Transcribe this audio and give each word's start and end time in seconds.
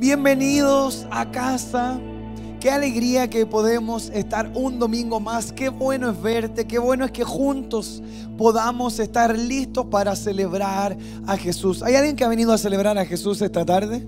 Bienvenidos 0.00 1.06
a 1.10 1.30
casa. 1.30 2.00
Qué 2.58 2.70
alegría 2.70 3.28
que 3.28 3.44
podemos 3.44 4.08
estar 4.14 4.50
un 4.54 4.78
domingo 4.78 5.20
más. 5.20 5.52
Qué 5.52 5.68
bueno 5.68 6.08
es 6.08 6.22
verte. 6.22 6.66
Qué 6.66 6.78
bueno 6.78 7.04
es 7.04 7.10
que 7.10 7.22
juntos 7.22 8.02
podamos 8.38 8.98
estar 8.98 9.36
listos 9.36 9.84
para 9.90 10.16
celebrar 10.16 10.96
a 11.26 11.36
Jesús. 11.36 11.82
¿Hay 11.82 11.96
alguien 11.96 12.16
que 12.16 12.24
ha 12.24 12.28
venido 12.28 12.54
a 12.54 12.56
celebrar 12.56 12.96
a 12.96 13.04
Jesús 13.04 13.42
esta 13.42 13.66
tarde? 13.66 14.02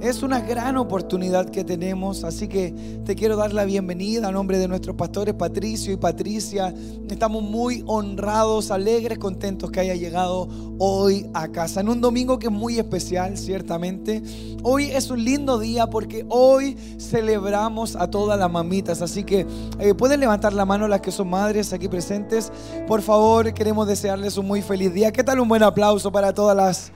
Es 0.00 0.22
una 0.22 0.40
gran 0.40 0.76
oportunidad 0.76 1.48
que 1.48 1.64
tenemos, 1.64 2.22
así 2.22 2.48
que 2.48 3.00
te 3.06 3.14
quiero 3.14 3.34
dar 3.34 3.54
la 3.54 3.64
bienvenida 3.64 4.28
a 4.28 4.30
nombre 4.30 4.58
de 4.58 4.68
nuestros 4.68 4.94
pastores 4.94 5.34
Patricio 5.34 5.90
y 5.90 5.96
Patricia. 5.96 6.74
Estamos 7.08 7.42
muy 7.42 7.82
honrados, 7.86 8.70
alegres, 8.70 9.18
contentos 9.18 9.70
que 9.70 9.80
haya 9.80 9.94
llegado 9.94 10.48
hoy 10.78 11.26
a 11.32 11.48
casa. 11.48 11.80
En 11.80 11.88
un 11.88 12.02
domingo 12.02 12.38
que 12.38 12.48
es 12.48 12.52
muy 12.52 12.78
especial, 12.78 13.38
ciertamente. 13.38 14.22
Hoy 14.62 14.90
es 14.90 15.10
un 15.10 15.24
lindo 15.24 15.58
día 15.58 15.86
porque 15.86 16.26
hoy 16.28 16.76
celebramos 16.98 17.96
a 17.96 18.10
todas 18.10 18.38
las 18.38 18.52
mamitas, 18.52 19.00
así 19.00 19.24
que 19.24 19.46
eh, 19.78 19.94
pueden 19.94 20.20
levantar 20.20 20.52
la 20.52 20.66
mano 20.66 20.88
las 20.88 21.00
que 21.00 21.10
son 21.10 21.30
madres 21.30 21.72
aquí 21.72 21.88
presentes. 21.88 22.52
Por 22.86 23.00
favor, 23.00 23.54
queremos 23.54 23.88
desearles 23.88 24.36
un 24.36 24.46
muy 24.46 24.60
feliz 24.60 24.92
día. 24.92 25.10
¿Qué 25.10 25.24
tal 25.24 25.40
un 25.40 25.48
buen 25.48 25.62
aplauso 25.62 26.12
para 26.12 26.34
todas 26.34 26.54
las 26.54 26.92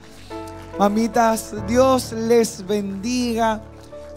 Mamitas, 0.81 1.53
Dios 1.67 2.11
les 2.11 2.65
bendiga. 2.65 3.61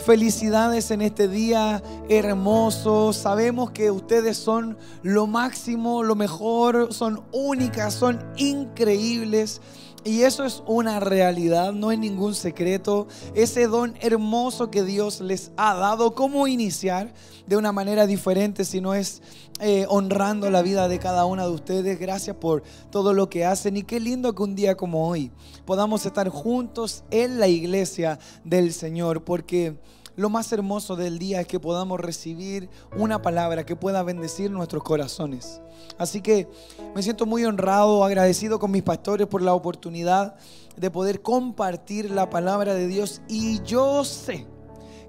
Felicidades 0.07 0.91
en 0.91 1.03
este 1.03 1.29
día 1.29 1.83
hermoso. 2.09 3.13
Sabemos 3.13 3.71
que 3.73 3.91
ustedes 3.91 4.39
son 4.39 4.79
lo 5.03 5.27
máximo, 5.27 6.03
lo 6.03 6.15
mejor, 6.15 6.95
son 6.95 7.23
únicas, 7.33 7.93
son 7.93 8.25
increíbles. 8.39 9.61
Y 10.05 10.23
eso 10.23 10.47
es 10.47 10.63
una 10.67 11.01
realidad, 11.01 11.75
no 11.75 11.93
es 11.93 11.99
ningún 11.99 12.35
secreto. 12.35 13.09
Ese 13.35 13.67
don 13.67 13.95
hermoso 14.01 14.71
que 14.71 14.85
Dios 14.85 15.21
les 15.21 15.53
ha 15.59 15.75
dado, 15.75 16.15
¿cómo 16.15 16.47
iniciar 16.47 17.13
de 17.47 17.59
una 17.59 17.73
manera 17.73 18.07
diferente 18.07 18.65
si 18.65 18.81
no 18.81 18.95
es 18.95 19.21
eh, 19.61 19.87
honrando 19.89 20.51
la 20.51 20.63
vida 20.63 20.89
de 20.89 20.99
cada 20.99 21.27
una 21.27 21.45
de 21.45 21.53
ustedes? 21.53 21.99
Gracias 21.99 22.37
por 22.37 22.63
todo 22.91 23.13
lo 23.13 23.31
que 23.31 23.45
hacen 23.45 23.77
y 23.77 23.83
qué 23.83 24.01
lindo 24.01 24.35
que 24.35 24.43
un 24.43 24.55
día 24.55 24.77
como 24.77 25.09
hoy 25.09 25.31
podamos 25.65 26.07
estar 26.07 26.29
juntos 26.29 27.05
en 27.11 27.39
la 27.39 27.49
iglesia 27.49 28.19
del 28.45 28.73
Señor, 28.73 29.25
porque 29.25 29.77
lo 30.17 30.31
más 30.31 30.53
hermoso 30.53 30.95
del 30.95 31.19
día 31.19 31.41
es 31.41 31.47
que 31.47 31.59
podamos 31.59 31.99
recibir 31.99 32.69
una 32.97 33.21
palabra 33.21 33.67
que 33.67 33.75
pueda 33.75 34.03
bendecir 34.03 34.51
nuestros 34.51 34.83
corazones. 34.83 35.61
Así 35.99 36.21
que 36.21 36.49
me 36.95 37.03
siento 37.03 37.27
muy 37.27 37.45
honrado, 37.45 38.05
agradecido 38.05 38.59
con 38.59 38.71
mis 38.71 38.83
pastores 38.83 39.27
por 39.27 39.43
la 39.43 39.55
oportunidad 39.55 40.37
de 40.77 40.91
poder 40.91 41.21
compartir 41.21 42.11
la 42.11 42.31
palabra 42.31 42.75
de 42.75 42.87
Dios. 42.87 43.23
Y 43.29 43.61
yo 43.63 44.05
sé 44.05 44.47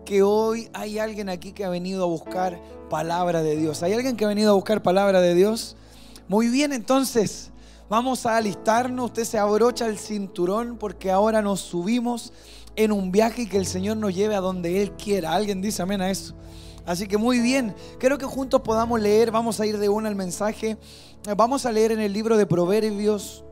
que 0.06 0.22
hoy 0.24 0.70
hay 0.74 1.00
alguien 1.00 1.28
aquí 1.28 1.52
que 1.52 1.66
ha 1.66 1.70
venido 1.70 2.04
a 2.04 2.08
buscar 2.08 2.62
palabra 2.90 3.44
de 3.44 3.58
Dios. 3.58 3.84
¿Hay 3.84 3.94
alguien 3.94 4.16
que 4.16 4.24
ha 4.24 4.28
venido 4.28 4.52
a 4.52 4.54
buscar 4.54 4.82
palabra 4.82 5.20
de 5.20 5.34
Dios? 5.34 5.76
Muy 6.28 6.48
bien, 6.48 6.72
entonces 6.72 7.52
vamos 7.90 8.26
a 8.26 8.38
alistarnos. 8.38 9.06
Usted 9.08 9.26
se 9.26 9.40
abrocha 9.40 9.88
el 9.88 9.98
cinturón 9.98 10.78
porque 10.78 11.12
ahora 11.12 11.42
nos 11.42 11.60
subimos 11.60 12.32
en 12.76 12.92
un 12.92 13.12
viaje 13.12 13.44
y 13.44 13.48
que 13.48 13.58
el 13.58 13.66
Señor 13.66 13.98
nos 13.98 14.16
lleve 14.16 14.36
a 14.36 14.42
donde 14.42 14.82
Él 14.82 14.92
quiera. 14.94 15.34
Alguien 15.34 15.62
dice 15.62 15.82
amén 15.82 16.02
a 16.02 16.10
eso. 16.10 16.36
Así 16.86 17.08
que 17.08 17.18
muy 17.18 17.40
bien, 17.40 17.74
creo 18.00 18.20
que 18.20 18.26
juntos 18.26 18.62
podamos 18.62 19.02
leer, 19.02 19.32
vamos 19.32 19.60
a 19.60 19.66
ir 19.66 19.80
de 19.80 19.90
una 19.90 20.08
al 20.08 20.16
mensaje. 20.16 20.78
Vamos 21.36 21.66
a 21.66 21.72
leer 21.72 21.92
en 21.92 22.00
el 22.00 22.14
libro 22.14 22.38
de 22.38 22.46
Proverbios, 22.46 23.44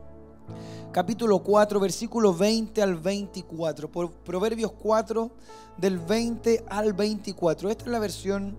capítulo 0.94 1.40
4, 1.40 1.80
versículo 1.80 2.32
20 2.32 2.80
al 2.80 2.94
24. 2.94 3.90
Proverbios 3.90 4.70
4, 4.70 5.30
del 5.76 5.98
20 5.98 6.66
al 6.68 6.92
24. 6.92 7.68
Esta 7.68 7.84
es 7.84 7.90
la 7.90 7.98
versión 7.98 8.56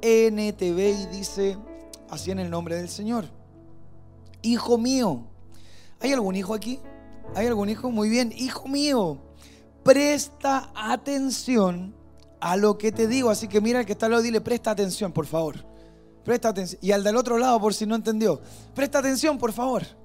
NTV 0.00 0.78
y 0.78 1.06
dice 1.06 1.58
así 2.08 2.30
en 2.30 2.38
el 2.38 2.48
nombre 2.48 2.76
del 2.76 2.88
Señor. 2.88 3.24
Hijo 4.42 4.78
mío, 4.78 5.24
¿hay 5.98 6.12
algún 6.12 6.36
hijo 6.36 6.54
aquí? 6.54 6.78
¿Hay 7.34 7.48
algún 7.48 7.68
hijo? 7.68 7.90
Muy 7.90 8.08
bien, 8.08 8.32
hijo 8.36 8.68
mío, 8.68 9.18
presta 9.82 10.70
atención 10.76 11.92
a 12.38 12.56
lo 12.56 12.78
que 12.78 12.92
te 12.92 13.08
digo. 13.08 13.30
Así 13.30 13.48
que 13.48 13.60
mira 13.60 13.80
el 13.80 13.86
que 13.86 13.92
está 13.92 14.06
al 14.06 14.12
lado, 14.12 14.22
dile, 14.22 14.40
presta 14.40 14.70
atención, 14.70 15.10
por 15.10 15.26
favor. 15.26 15.56
Presta 16.24 16.50
atención. 16.50 16.78
Y 16.84 16.92
al 16.92 17.02
del 17.02 17.16
otro 17.16 17.36
lado, 17.36 17.60
por 17.60 17.74
si 17.74 17.84
no 17.84 17.96
entendió, 17.96 18.40
presta 18.76 19.00
atención, 19.00 19.38
por 19.38 19.52
favor. 19.52 20.03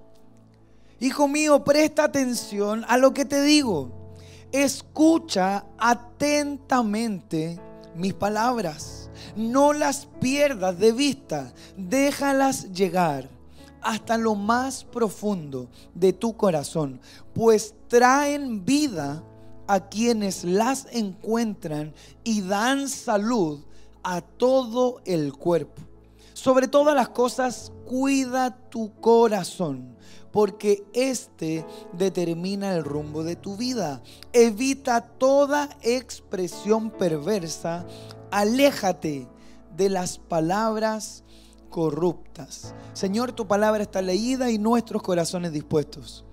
Hijo 1.02 1.28
mío, 1.28 1.64
presta 1.64 2.04
atención 2.04 2.84
a 2.88 2.98
lo 2.98 3.14
que 3.14 3.24
te 3.24 3.42
digo. 3.42 3.92
Escucha 4.52 5.66
atentamente 5.78 7.60
mis 7.96 8.14
palabras. 8.14 9.10
No 9.36 9.72
las 9.72 10.08
pierdas 10.20 10.78
de 10.78 10.92
vista. 10.92 11.54
Déjalas 11.78 12.72
llegar 12.74 13.30
hasta 13.82 14.18
lo 14.18 14.36
más 14.36 14.84
profundo 14.84 15.70
de 15.94 16.12
tu 16.12 16.36
corazón, 16.36 17.00
pues 17.34 17.74
traen 17.88 18.66
vida 18.66 19.24
a 19.68 19.88
quienes 19.88 20.44
las 20.44 20.88
encuentran 20.92 21.94
y 22.24 22.42
dan 22.42 22.90
salud 22.90 23.62
a 24.04 24.22
todo 24.22 25.02
el 25.06 25.34
cuerpo. 25.34 25.81
Sobre 26.34 26.68
todas 26.68 26.96
las 26.96 27.10
cosas, 27.10 27.72
cuida 27.86 28.58
tu 28.70 28.94
corazón, 29.00 29.96
porque 30.32 30.84
este 30.94 31.66
determina 31.94 32.76
el 32.76 32.84
rumbo 32.84 33.24
de 33.24 33.36
tu 33.36 33.56
vida. 33.56 34.02
Evita 34.34 35.02
toda 35.02 35.70
expresión 35.82 36.92
perversa, 36.92 37.86
aléjate 38.32 39.28
de 39.76 39.90
las 39.90 40.18
palabras 40.18 41.24
corruptas. 41.70 42.74
Señor, 42.94 43.32
tu 43.32 43.48
palabra 43.48 43.84
está 43.84 44.02
leída 44.02 44.52
y 44.52 44.58
nuestros 44.58 45.02
corazones 45.02 45.52
dispuestos. 45.52 46.26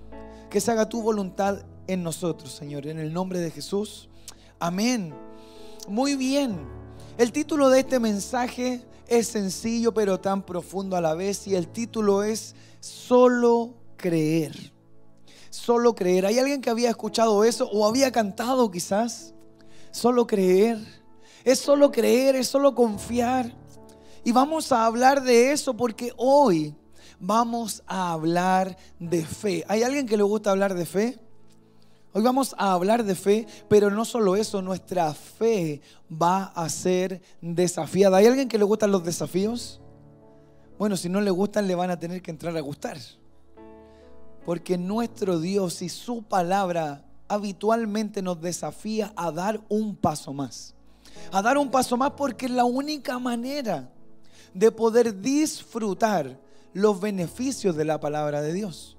Que 0.51 0.61
se 0.61 0.71
haga 0.71 0.89
tu 0.89 1.03
voluntad 1.03 1.63
en 1.87 2.03
nosotros, 2.03 2.53
Señor, 2.53 2.87
en 2.87 2.99
el 2.99 3.13
nombre 3.13 3.41
de 3.41 3.51
Jesús. 3.51 4.09
Amén. 4.59 5.15
Muy 5.89 6.17
bien. 6.17 6.59
El 7.19 7.33
título 7.33 7.71
de 7.71 7.81
este 7.81 8.01
mensaje 8.01 8.83
es 9.07 9.29
sencillo 9.29 9.95
pero 9.95 10.19
tan 10.19 10.43
profundo 10.43 10.97
a 10.97 11.01
la 11.01 11.15
vez 11.15 11.47
y 11.47 11.55
el 11.55 11.69
título 11.69 12.23
es 12.23 12.55
Solo 12.81 13.75
creer. 13.97 14.73
Solo 15.51 15.95
creer. 15.95 16.27
¿Hay 16.27 16.39
alguien 16.39 16.61
que 16.61 16.71
había 16.71 16.91
escuchado 16.91 17.45
eso 17.45 17.69
o 17.71 17.87
había 17.87 18.13
cantado 18.13 18.71
quizás? 18.71 19.35
Solo 19.91 20.27
creer. 20.27 20.79
Es 21.45 21.61
solo 21.61 21.91
creer, 21.91 22.37
es 22.37 22.49
solo 22.49 22.75
confiar. 22.75 23.55
Y 24.25 24.33
vamos 24.33 24.73
a 24.73 24.85
hablar 24.85 25.23
de 25.23 25.53
eso 25.53 25.77
porque 25.77 26.13
hoy 26.17 26.75
vamos 27.19 27.83
a 27.87 28.13
hablar 28.13 28.77
de 28.99 29.25
fe. 29.25 29.65
¿Hay 29.69 29.83
alguien 29.83 30.07
que 30.07 30.17
le 30.17 30.23
gusta 30.25 30.51
hablar 30.51 30.75
de 30.75 30.85
fe? 30.85 31.19
Hoy 32.13 32.23
vamos 32.23 32.55
a 32.59 32.73
hablar 32.73 33.05
de 33.05 33.15
fe, 33.15 33.47
pero 33.69 33.91
no 33.91 34.05
solo 34.07 34.37
eso, 34.37 34.63
nuestra 34.63 35.13
fe 35.13 35.83
va 36.11 36.45
a 36.45 36.69
ser 36.69 37.21
desafiada. 37.43 38.17
¿Hay 38.17 38.27
alguien 38.27 38.49
que 38.49 38.59
le 38.59 38.65
gustan 38.65 38.91
los 38.91 39.05
desafíos? 39.05 39.81
Bueno, 40.79 40.97
si 40.97 41.09
no 41.09 41.21
le 41.21 41.31
gustan, 41.31 41.69
le 41.69 41.75
van 41.75 41.91
a 41.91 41.99
tener 41.99 42.23
que 42.23 42.31
entrar 42.31 42.57
a 42.57 42.61
gustar. 42.61 42.97
Porque 44.47 44.79
nuestro 44.79 45.39
Dios 45.39 45.83
y 45.83 45.91
su 45.91 46.23
palabra 46.23 47.05
habitualmente 47.29 48.23
nos 48.23 48.41
desafía 48.41 49.13
a 49.17 49.31
dar 49.31 49.61
un 49.69 49.95
paso 49.95 50.33
más. 50.33 50.73
A 51.31 51.43
dar 51.43 51.59
un 51.59 51.71
paso 51.71 51.99
más 51.99 52.13
porque 52.13 52.47
es 52.47 52.53
la 52.53 52.65
única 52.65 53.19
manera 53.19 53.91
de 54.55 54.73
poder 54.73 55.21
disfrutar 55.21 56.41
los 56.73 56.99
beneficios 56.99 57.77
de 57.77 57.85
la 57.85 58.01
palabra 58.01 58.41
de 58.41 58.55
Dios 58.55 58.97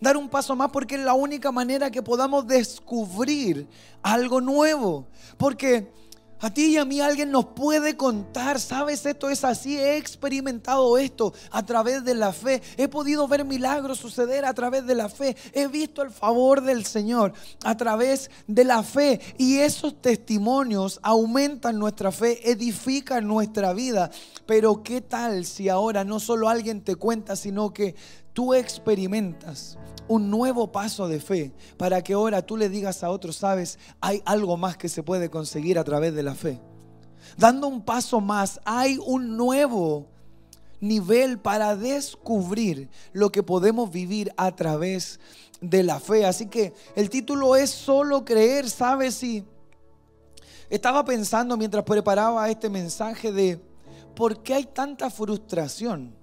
dar 0.00 0.16
un 0.16 0.28
paso 0.28 0.56
más 0.56 0.70
porque 0.70 0.94
es 0.94 1.02
la 1.02 1.14
única 1.14 1.52
manera 1.52 1.90
que 1.90 2.02
podamos 2.02 2.46
descubrir 2.46 3.68
algo 4.02 4.40
nuevo. 4.40 5.06
Porque 5.36 5.92
a 6.40 6.52
ti 6.52 6.66
y 6.66 6.76
a 6.76 6.84
mí 6.84 7.00
alguien 7.00 7.30
nos 7.30 7.46
puede 7.46 7.96
contar, 7.96 8.58
sabes, 8.58 9.04
esto 9.06 9.28
es 9.28 9.44
así, 9.44 9.78
he 9.78 9.96
experimentado 9.96 10.96
esto 10.98 11.32
a 11.50 11.64
través 11.64 12.04
de 12.04 12.14
la 12.14 12.32
fe, 12.32 12.62
he 12.76 12.88
podido 12.88 13.28
ver 13.28 13.44
milagros 13.44 13.98
suceder 13.98 14.44
a 14.44 14.54
través 14.54 14.86
de 14.86 14.94
la 14.94 15.08
fe, 15.08 15.36
he 15.52 15.66
visto 15.66 16.02
el 16.02 16.10
favor 16.10 16.62
del 16.62 16.84
Señor 16.84 17.32
a 17.64 17.76
través 17.76 18.30
de 18.46 18.64
la 18.64 18.82
fe. 18.82 19.20
Y 19.38 19.58
esos 19.58 20.00
testimonios 20.00 20.98
aumentan 21.02 21.78
nuestra 21.78 22.12
fe, 22.12 22.50
edifican 22.50 23.26
nuestra 23.26 23.72
vida. 23.72 24.10
Pero 24.46 24.82
¿qué 24.82 25.00
tal 25.00 25.44
si 25.44 25.68
ahora 25.68 26.04
no 26.04 26.20
solo 26.20 26.48
alguien 26.48 26.82
te 26.82 26.96
cuenta, 26.96 27.36
sino 27.36 27.72
que 27.72 27.94
tú 28.32 28.54
experimentas 28.54 29.76
un 30.10 30.28
nuevo 30.28 30.72
paso 30.72 31.06
de 31.06 31.20
fe 31.20 31.52
para 31.76 32.02
que 32.02 32.14
ahora 32.14 32.42
tú 32.42 32.56
le 32.56 32.68
digas 32.68 33.04
a 33.04 33.10
otros, 33.10 33.36
sabes, 33.36 33.78
hay 34.00 34.20
algo 34.24 34.56
más 34.56 34.76
que 34.76 34.88
se 34.88 35.04
puede 35.04 35.30
conseguir 35.30 35.78
a 35.78 35.84
través 35.84 36.12
de 36.16 36.24
la 36.24 36.34
fe. 36.34 36.60
Dando 37.38 37.68
un 37.68 37.80
paso 37.80 38.20
más, 38.20 38.60
hay 38.64 38.98
un 39.06 39.36
nuevo 39.36 40.08
nivel 40.80 41.38
para 41.38 41.76
descubrir 41.76 42.88
lo 43.12 43.30
que 43.30 43.44
podemos 43.44 43.92
vivir 43.92 44.32
a 44.36 44.50
través 44.56 45.20
de 45.60 45.84
la 45.84 46.00
fe. 46.00 46.26
Así 46.26 46.46
que 46.46 46.74
el 46.96 47.08
título 47.08 47.54
es 47.54 47.70
solo 47.70 48.24
creer, 48.24 48.68
¿sabes? 48.68 49.14
Si 49.14 49.44
Estaba 50.68 51.04
pensando 51.04 51.56
mientras 51.56 51.84
preparaba 51.84 52.50
este 52.50 52.68
mensaje 52.68 53.30
de 53.30 53.60
por 54.16 54.42
qué 54.42 54.54
hay 54.54 54.64
tanta 54.64 55.08
frustración 55.08 56.16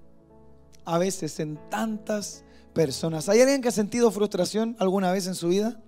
a 0.84 0.98
veces 0.98 1.40
en 1.40 1.58
tantas 1.70 2.44
personas. 2.78 3.28
¿Hay 3.28 3.42
alguien 3.42 3.60
que 3.60 3.70
ha 3.70 3.72
sentido 3.72 4.12
frustración 4.12 4.76
alguna 4.80 5.12
vez 5.12 5.26
en 5.26 5.34
su 5.34 5.48
vida? 5.48 5.80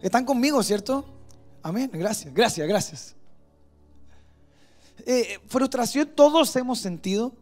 ¿Están 0.00 0.24
conmigo, 0.24 0.62
cierto? 0.62 1.04
Amén, 1.62 1.90
gracias, 1.92 2.32
gracias, 2.32 2.66
gracias. 2.66 3.16
Eh, 5.04 5.38
frustración 5.48 6.08
todos 6.14 6.56
hemos 6.56 6.78
sentido 6.78 7.34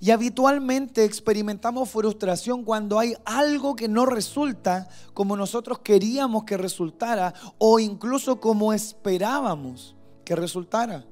y 0.00 0.10
habitualmente 0.10 1.04
experimentamos 1.04 1.88
frustración 1.88 2.64
cuando 2.64 2.98
hay 2.98 3.14
algo 3.24 3.76
que 3.76 3.86
no 3.86 4.04
resulta 4.04 4.88
como 5.14 5.36
nosotros 5.36 5.78
queríamos 5.78 6.42
que 6.42 6.56
resultara 6.56 7.32
o 7.58 7.78
incluso 7.78 8.40
como 8.40 8.72
esperábamos 8.72 9.94
que 10.24 10.34
resultara. 10.34 11.04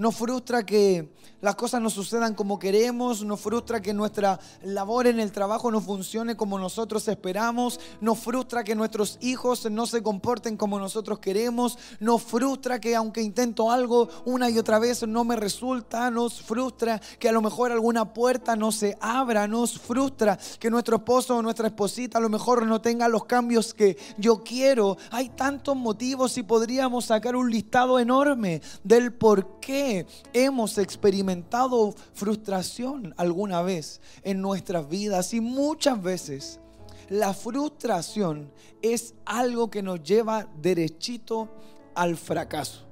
Nos 0.00 0.16
frustra 0.16 0.64
que 0.64 1.12
las 1.42 1.56
cosas 1.56 1.82
no 1.82 1.90
sucedan 1.90 2.34
como 2.34 2.58
queremos, 2.58 3.22
nos 3.22 3.38
frustra 3.38 3.82
que 3.82 3.92
nuestra 3.92 4.40
labor 4.62 5.06
en 5.06 5.20
el 5.20 5.30
trabajo 5.30 5.70
no 5.70 5.82
funcione 5.82 6.38
como 6.38 6.58
nosotros 6.58 7.06
esperamos, 7.08 7.78
nos 8.00 8.18
frustra 8.18 8.64
que 8.64 8.74
nuestros 8.74 9.18
hijos 9.20 9.70
no 9.70 9.86
se 9.86 10.02
comporten 10.02 10.56
como 10.56 10.78
nosotros 10.78 11.18
queremos, 11.18 11.78
nos 11.98 12.22
frustra 12.22 12.80
que 12.80 12.96
aunque 12.96 13.20
intento 13.20 13.70
algo 13.70 14.08
una 14.24 14.48
y 14.48 14.58
otra 14.58 14.78
vez 14.78 15.06
no 15.06 15.22
me 15.24 15.36
resulta, 15.36 16.10
nos 16.10 16.40
frustra 16.40 16.98
que 17.18 17.28
a 17.28 17.32
lo 17.32 17.42
mejor 17.42 17.70
alguna 17.70 18.14
puerta 18.14 18.56
no 18.56 18.72
se 18.72 18.96
abra, 19.02 19.46
nos 19.48 19.78
frustra 19.78 20.38
que 20.58 20.70
nuestro 20.70 20.96
esposo 20.96 21.36
o 21.36 21.42
nuestra 21.42 21.66
esposita 21.66 22.16
a 22.16 22.22
lo 22.22 22.30
mejor 22.30 22.66
no 22.66 22.80
tenga 22.80 23.06
los 23.06 23.26
cambios 23.26 23.74
que 23.74 23.98
yo 24.16 24.42
quiero. 24.42 24.96
Hay 25.10 25.28
tantos 25.28 25.76
motivos 25.76 26.38
y 26.38 26.42
podríamos 26.42 27.04
sacar 27.04 27.36
un 27.36 27.50
listado 27.50 27.98
enorme 27.98 28.62
del 28.82 29.12
por 29.12 29.60
qué 29.60 29.89
hemos 30.32 30.78
experimentado 30.78 31.94
frustración 32.14 33.14
alguna 33.16 33.62
vez 33.62 34.00
en 34.22 34.40
nuestras 34.40 34.88
vidas 34.88 35.34
y 35.34 35.40
muchas 35.40 36.02
veces 36.02 36.60
la 37.08 37.34
frustración 37.34 38.52
es 38.82 39.14
algo 39.24 39.68
que 39.70 39.82
nos 39.82 40.02
lleva 40.02 40.46
derechito 40.60 41.48
al 41.94 42.16
fracaso. 42.16 42.82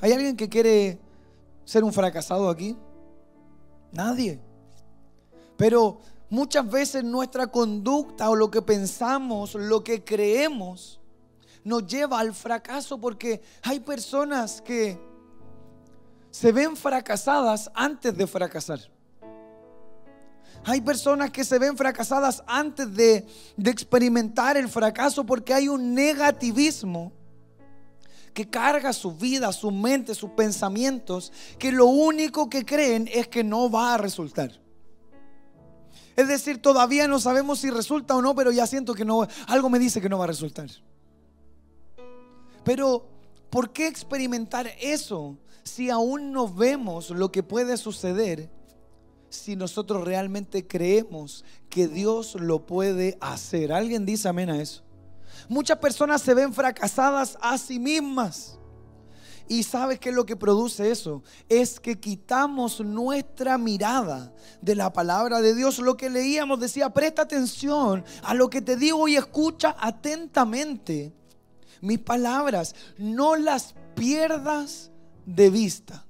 ¿Hay 0.00 0.12
alguien 0.12 0.36
que 0.36 0.48
quiere 0.48 0.98
ser 1.64 1.84
un 1.84 1.92
fracasado 1.92 2.48
aquí? 2.48 2.76
Nadie. 3.92 4.40
Pero 5.56 6.00
muchas 6.30 6.68
veces 6.68 7.04
nuestra 7.04 7.46
conducta 7.46 8.28
o 8.30 8.34
lo 8.34 8.50
que 8.50 8.62
pensamos, 8.62 9.54
lo 9.54 9.84
que 9.84 10.02
creemos, 10.02 11.00
nos 11.62 11.86
lleva 11.86 12.18
al 12.18 12.34
fracaso 12.34 12.98
porque 12.98 13.42
hay 13.62 13.80
personas 13.80 14.60
que 14.62 14.98
se 16.30 16.52
ven 16.52 16.76
fracasadas 16.76 17.70
antes 17.74 18.16
de 18.16 18.26
fracasar. 18.26 18.80
Hay 20.64 20.80
personas 20.80 21.30
que 21.30 21.44
se 21.44 21.58
ven 21.58 21.76
fracasadas 21.76 22.42
antes 22.46 22.94
de, 22.94 23.26
experimentar 23.64 24.56
el 24.56 24.68
fracaso 24.68 25.24
porque 25.24 25.54
hay 25.54 25.68
un 25.68 25.94
negativismo 25.94 27.12
que 28.34 28.48
carga 28.48 28.92
su 28.92 29.12
vida, 29.12 29.52
su 29.52 29.70
mente, 29.70 30.14
sus 30.14 30.30
pensamientos, 30.30 31.32
que 31.58 31.72
lo 31.72 31.86
único 31.86 32.48
que 32.48 32.64
creen 32.64 33.08
es 33.12 33.26
que 33.26 33.42
no 33.42 33.70
va 33.70 33.94
a 33.94 33.98
resultar. 33.98 34.60
Es 36.14 36.28
decir, 36.28 36.60
todavía 36.60 37.08
no 37.08 37.18
sabemos 37.18 37.60
si 37.60 37.70
resulta 37.70 38.14
o 38.14 38.22
no, 38.22 38.34
pero 38.34 38.52
ya 38.52 38.66
siento 38.66 38.94
que 38.94 39.04
no, 39.04 39.26
algo 39.46 39.70
me 39.70 39.78
dice 39.78 40.00
que 40.00 40.08
no 40.08 40.18
va 40.18 40.24
a 40.24 40.28
resultar. 40.28 40.68
Pero, 42.62 43.08
¿por 43.48 43.72
qué 43.72 43.86
experimentar 43.86 44.70
eso 44.80 45.38
si 45.62 45.90
aún 45.90 46.32
no 46.32 46.48
vemos 46.48 47.10
lo 47.10 47.30
que 47.30 47.42
puede 47.42 47.76
suceder 47.76 48.50
si 49.28 49.54
nosotros 49.54 50.04
realmente 50.04 50.66
creemos 50.66 51.44
que 51.68 51.88
Dios 51.88 52.34
lo 52.34 52.66
puede 52.66 53.16
hacer? 53.20 53.72
¿Alguien 53.72 54.04
dice 54.04 54.28
amén 54.28 54.50
a 54.50 54.60
eso? 54.60 54.82
Muchas 55.48 55.78
personas 55.78 56.22
se 56.22 56.34
ven 56.34 56.52
fracasadas 56.52 57.38
a 57.40 57.56
sí 57.58 57.78
mismas. 57.78 58.56
¿Y 59.48 59.64
sabes 59.64 59.98
qué 59.98 60.10
es 60.10 60.14
lo 60.14 60.26
que 60.26 60.36
produce 60.36 60.92
eso? 60.92 61.24
Es 61.48 61.80
que 61.80 61.98
quitamos 61.98 62.80
nuestra 62.80 63.58
mirada 63.58 64.32
de 64.62 64.76
la 64.76 64.92
palabra 64.92 65.40
de 65.40 65.56
Dios. 65.56 65.80
Lo 65.80 65.96
que 65.96 66.08
leíamos 66.08 66.60
decía, 66.60 66.90
presta 66.90 67.22
atención 67.22 68.04
a 68.22 68.32
lo 68.34 68.48
que 68.48 68.62
te 68.62 68.76
digo 68.76 69.08
y 69.08 69.16
escucha 69.16 69.74
atentamente 69.80 71.12
mis 71.80 71.98
palabras. 71.98 72.76
No 72.96 73.34
las 73.34 73.74
pierdas 73.96 74.89
de 75.34 75.50
vista. 75.50 76.04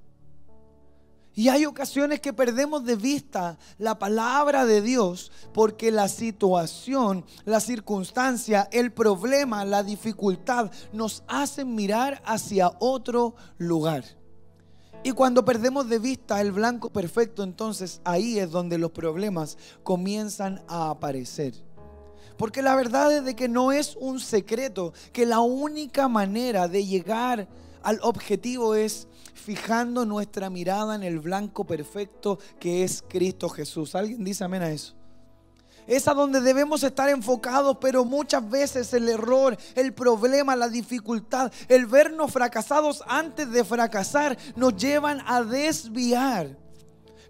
Y 1.35 1.49
hay 1.49 1.65
ocasiones 1.65 2.21
que 2.21 2.33
perdemos 2.33 2.85
de 2.85 2.97
vista 2.97 3.57
la 3.79 3.99
palabra 3.99 4.67
de 4.67 4.83
Dios 4.83 5.31
porque 5.55 5.91
la 5.91 6.09
situación, 6.09 7.25
la 7.45 7.61
circunstancia, 7.61 8.69
el 8.73 8.93
problema, 8.93 9.65
la 9.65 9.83
dificultad 9.83 10.71
nos 10.93 11.23
hacen 11.29 11.75
mirar 11.75 12.21
hacia 12.27 12.73
otro 12.81 13.37
lugar. 13.59 14.05
Y 15.03 15.13
cuando 15.13 15.45
perdemos 15.45 15.89
de 15.89 15.99
vista 15.99 16.41
el 16.41 16.53
blanco 16.53 16.91
perfecto, 16.91 17.43
entonces 17.43 18.03
ahí 18.05 18.39
es 18.39 18.51
donde 18.51 18.77
los 18.77 18.91
problemas 18.91 19.57
comienzan 19.83 20.63
a 20.69 20.91
aparecer. 20.91 21.55
Porque 22.37 22.61
la 22.61 22.75
verdad 22.75 23.13
es 23.17 23.25
de 23.25 23.37
que 23.37 23.49
no 23.49 23.73
es 23.73 23.97
un 23.97 24.21
secreto 24.21 24.93
que 25.13 25.25
la 25.25 25.41
única 25.41 26.09
manera 26.09 26.69
de 26.69 26.85
llegar 26.85 27.49
al 27.83 27.99
objetivo 28.03 28.75
es 28.75 29.09
fijando 29.35 30.05
nuestra 30.05 30.51
mirada 30.51 30.95
en 30.95 31.03
el 31.03 31.19
blanco 31.21 31.65
perfecto 31.65 32.39
que 32.59 32.85
es 32.85 33.03
Cristo 33.09 33.49
Jesús. 33.49 33.95
¿Alguien 33.95 34.25
dice 34.25 34.45
amén 34.45 34.63
a 34.63 34.71
eso? 34.71 34.95
Es 35.87 36.07
a 36.07 36.15
donde 36.15 36.41
debemos 36.41 36.83
estar 36.83 37.09
enfocados, 37.09 37.79
pero 37.81 38.05
muchas 38.05 38.49
veces 38.49 38.93
el 38.93 39.09
error, 39.09 39.57
el 39.75 39.93
problema, 39.93 40.55
la 40.55 40.69
dificultad, 40.69 41.53
el 41.69 41.87
vernos 41.87 42.33
fracasados 42.33 43.03
antes 43.09 43.51
de 43.51 43.65
fracasar 43.65 44.39
nos 44.57 44.77
llevan 44.77 45.21
a 45.27 45.43
desviar 45.43 46.57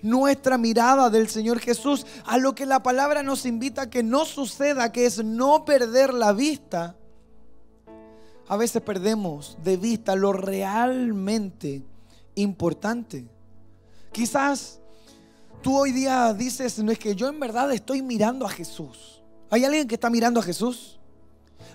nuestra 0.03 0.58
mirada 0.58 1.11
del 1.11 1.29
Señor 1.29 1.61
Jesús 1.61 2.06
a 2.25 2.38
lo 2.38 2.55
que 2.55 2.67
la 2.67 2.82
palabra 2.82 3.23
nos 3.23 3.46
invita 3.46 3.82
a 3.82 3.91
que 3.91 4.03
no 4.03 4.25
suceda, 4.25 4.93
que 4.93 5.06
es 5.06 5.25
no 5.25 5.64
perder 5.64 6.12
la 6.12 6.32
vista 6.32 6.96
a 8.50 8.56
veces 8.56 8.82
perdemos 8.82 9.56
de 9.62 9.76
vista 9.76 10.17
lo 10.17 10.32
realmente 10.32 11.84
importante. 12.34 13.27
Quizás 14.13 14.81
tú 15.63 15.77
hoy 15.77 15.93
día 15.93 16.32
dices, 16.34 16.79
no 16.79 16.93
es 16.93 16.99
que 16.99 17.15
yo 17.15 17.29
en 17.29 17.41
verdad 17.41 17.72
estoy 17.72 18.03
mirando 18.03 18.46
a 18.46 18.49
Jesús. 18.49 19.22
¿Hay 19.51 19.65
alguien 19.65 19.89
que 19.89 19.96
está 19.96 20.10
mirando 20.10 20.41
a 20.41 20.43
Jesús? 20.43 20.99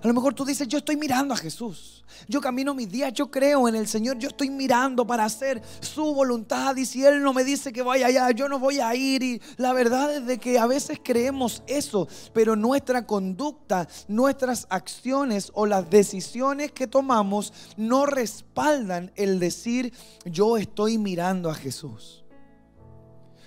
A 0.03 0.07
lo 0.07 0.13
mejor 0.13 0.33
tú 0.33 0.45
dices, 0.45 0.67
yo 0.67 0.77
estoy 0.77 0.97
mirando 0.97 1.33
a 1.33 1.37
Jesús. 1.37 2.03
Yo 2.27 2.41
camino 2.41 2.73
mis 2.73 2.89
días, 2.89 3.13
yo 3.13 3.29
creo 3.29 3.67
en 3.67 3.75
el 3.75 3.87
Señor, 3.87 4.17
yo 4.17 4.29
estoy 4.29 4.49
mirando 4.49 5.05
para 5.05 5.25
hacer 5.25 5.61
su 5.79 6.13
voluntad. 6.13 6.75
Y 6.75 6.85
si 6.85 7.05
Él 7.05 7.21
no 7.21 7.33
me 7.33 7.43
dice 7.43 7.73
que 7.73 7.81
vaya 7.81 8.07
allá, 8.07 8.31
yo 8.31 8.47
no 8.47 8.59
voy 8.59 8.79
a 8.79 8.93
ir. 8.95 9.23
Y 9.23 9.41
la 9.57 9.73
verdad 9.73 10.15
es 10.15 10.25
de 10.25 10.37
que 10.37 10.59
a 10.59 10.67
veces 10.67 10.99
creemos 11.03 11.63
eso, 11.67 12.07
pero 12.33 12.55
nuestra 12.55 13.05
conducta, 13.05 13.87
nuestras 14.07 14.67
acciones 14.69 15.51
o 15.53 15.65
las 15.65 15.89
decisiones 15.89 16.71
que 16.71 16.87
tomamos 16.87 17.53
no 17.77 18.05
respaldan 18.05 19.11
el 19.15 19.39
decir, 19.39 19.93
yo 20.25 20.57
estoy 20.57 20.97
mirando 20.97 21.49
a 21.49 21.55
Jesús. 21.55 22.24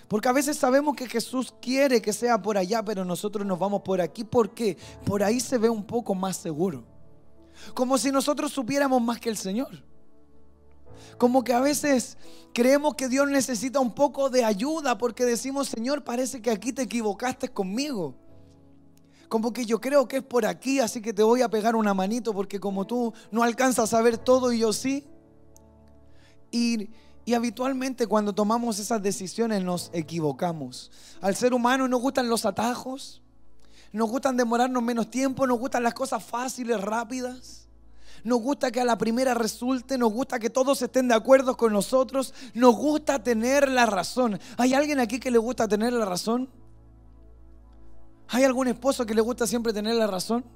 Porque 0.08 0.28
a 0.28 0.32
veces 0.32 0.56
sabemos 0.56 0.96
que 0.96 1.06
Jesús 1.06 1.54
quiere 1.60 2.00
que 2.00 2.14
sea 2.14 2.40
por 2.40 2.56
allá, 2.56 2.82
pero 2.82 3.04
nosotros 3.04 3.46
nos 3.46 3.58
vamos 3.58 3.82
por 3.82 4.00
aquí. 4.00 4.24
¿Por 4.24 4.54
qué? 4.54 4.78
Por 5.04 5.22
ahí 5.22 5.38
se 5.38 5.58
ve 5.58 5.68
un 5.68 5.84
poco 5.84 6.14
más 6.14 6.38
seguro. 6.38 6.84
Como 7.74 7.98
si 7.98 8.10
nosotros 8.10 8.50
supiéramos 8.50 9.02
más 9.02 9.20
que 9.20 9.28
el 9.28 9.36
Señor. 9.36 9.84
Como 11.18 11.44
que 11.44 11.52
a 11.52 11.60
veces 11.60 12.16
creemos 12.54 12.94
que 12.94 13.08
Dios 13.08 13.28
necesita 13.28 13.80
un 13.80 13.94
poco 13.94 14.30
de 14.30 14.44
ayuda 14.44 14.96
porque 14.96 15.24
decimos, 15.24 15.68
Señor, 15.68 16.04
parece 16.04 16.40
que 16.40 16.50
aquí 16.50 16.72
te 16.72 16.82
equivocaste 16.82 17.48
conmigo. 17.48 18.14
Como 19.28 19.52
que 19.52 19.66
yo 19.66 19.78
creo 19.78 20.08
que 20.08 20.18
es 20.18 20.22
por 20.22 20.46
aquí, 20.46 20.80
así 20.80 21.02
que 21.02 21.12
te 21.12 21.22
voy 21.22 21.42
a 21.42 21.50
pegar 21.50 21.76
una 21.76 21.92
manito 21.92 22.32
porque 22.32 22.58
como 22.58 22.86
tú 22.86 23.12
no 23.30 23.42
alcanzas 23.42 23.92
a 23.92 24.00
ver 24.00 24.16
todo 24.16 24.52
y 24.52 24.60
yo 24.60 24.72
sí. 24.72 25.04
Y 26.50 26.88
y 27.28 27.34
habitualmente 27.34 28.06
cuando 28.06 28.32
tomamos 28.32 28.78
esas 28.78 29.02
decisiones 29.02 29.62
nos 29.62 29.90
equivocamos. 29.92 30.90
Al 31.20 31.36
ser 31.36 31.52
humano 31.52 31.86
nos 31.86 32.00
gustan 32.00 32.30
los 32.30 32.46
atajos, 32.46 33.20
nos 33.92 34.08
gustan 34.08 34.38
demorarnos 34.38 34.82
menos 34.82 35.10
tiempo, 35.10 35.46
nos 35.46 35.58
gustan 35.58 35.82
las 35.82 35.92
cosas 35.92 36.24
fáciles, 36.24 36.80
rápidas. 36.80 37.68
Nos 38.24 38.40
gusta 38.40 38.70
que 38.70 38.80
a 38.80 38.84
la 38.86 38.96
primera 38.96 39.34
resulte, 39.34 39.98
nos 39.98 40.10
gusta 40.10 40.38
que 40.38 40.48
todos 40.48 40.80
estén 40.80 41.06
de 41.06 41.16
acuerdo 41.16 41.54
con 41.54 41.70
nosotros, 41.70 42.32
nos 42.54 42.74
gusta 42.74 43.22
tener 43.22 43.68
la 43.68 43.84
razón. 43.84 44.40
¿Hay 44.56 44.72
alguien 44.72 44.98
aquí 44.98 45.20
que 45.20 45.30
le 45.30 45.36
gusta 45.36 45.68
tener 45.68 45.92
la 45.92 46.06
razón? 46.06 46.48
¿Hay 48.28 48.44
algún 48.44 48.68
esposo 48.68 49.04
que 49.04 49.14
le 49.14 49.20
gusta 49.20 49.46
siempre 49.46 49.74
tener 49.74 49.96
la 49.96 50.06
razón? 50.06 50.46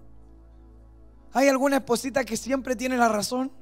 ¿Hay 1.34 1.48
alguna 1.48 1.76
esposita 1.76 2.24
que 2.24 2.38
siempre 2.38 2.74
tiene 2.76 2.96
la 2.96 3.10
razón? 3.10 3.52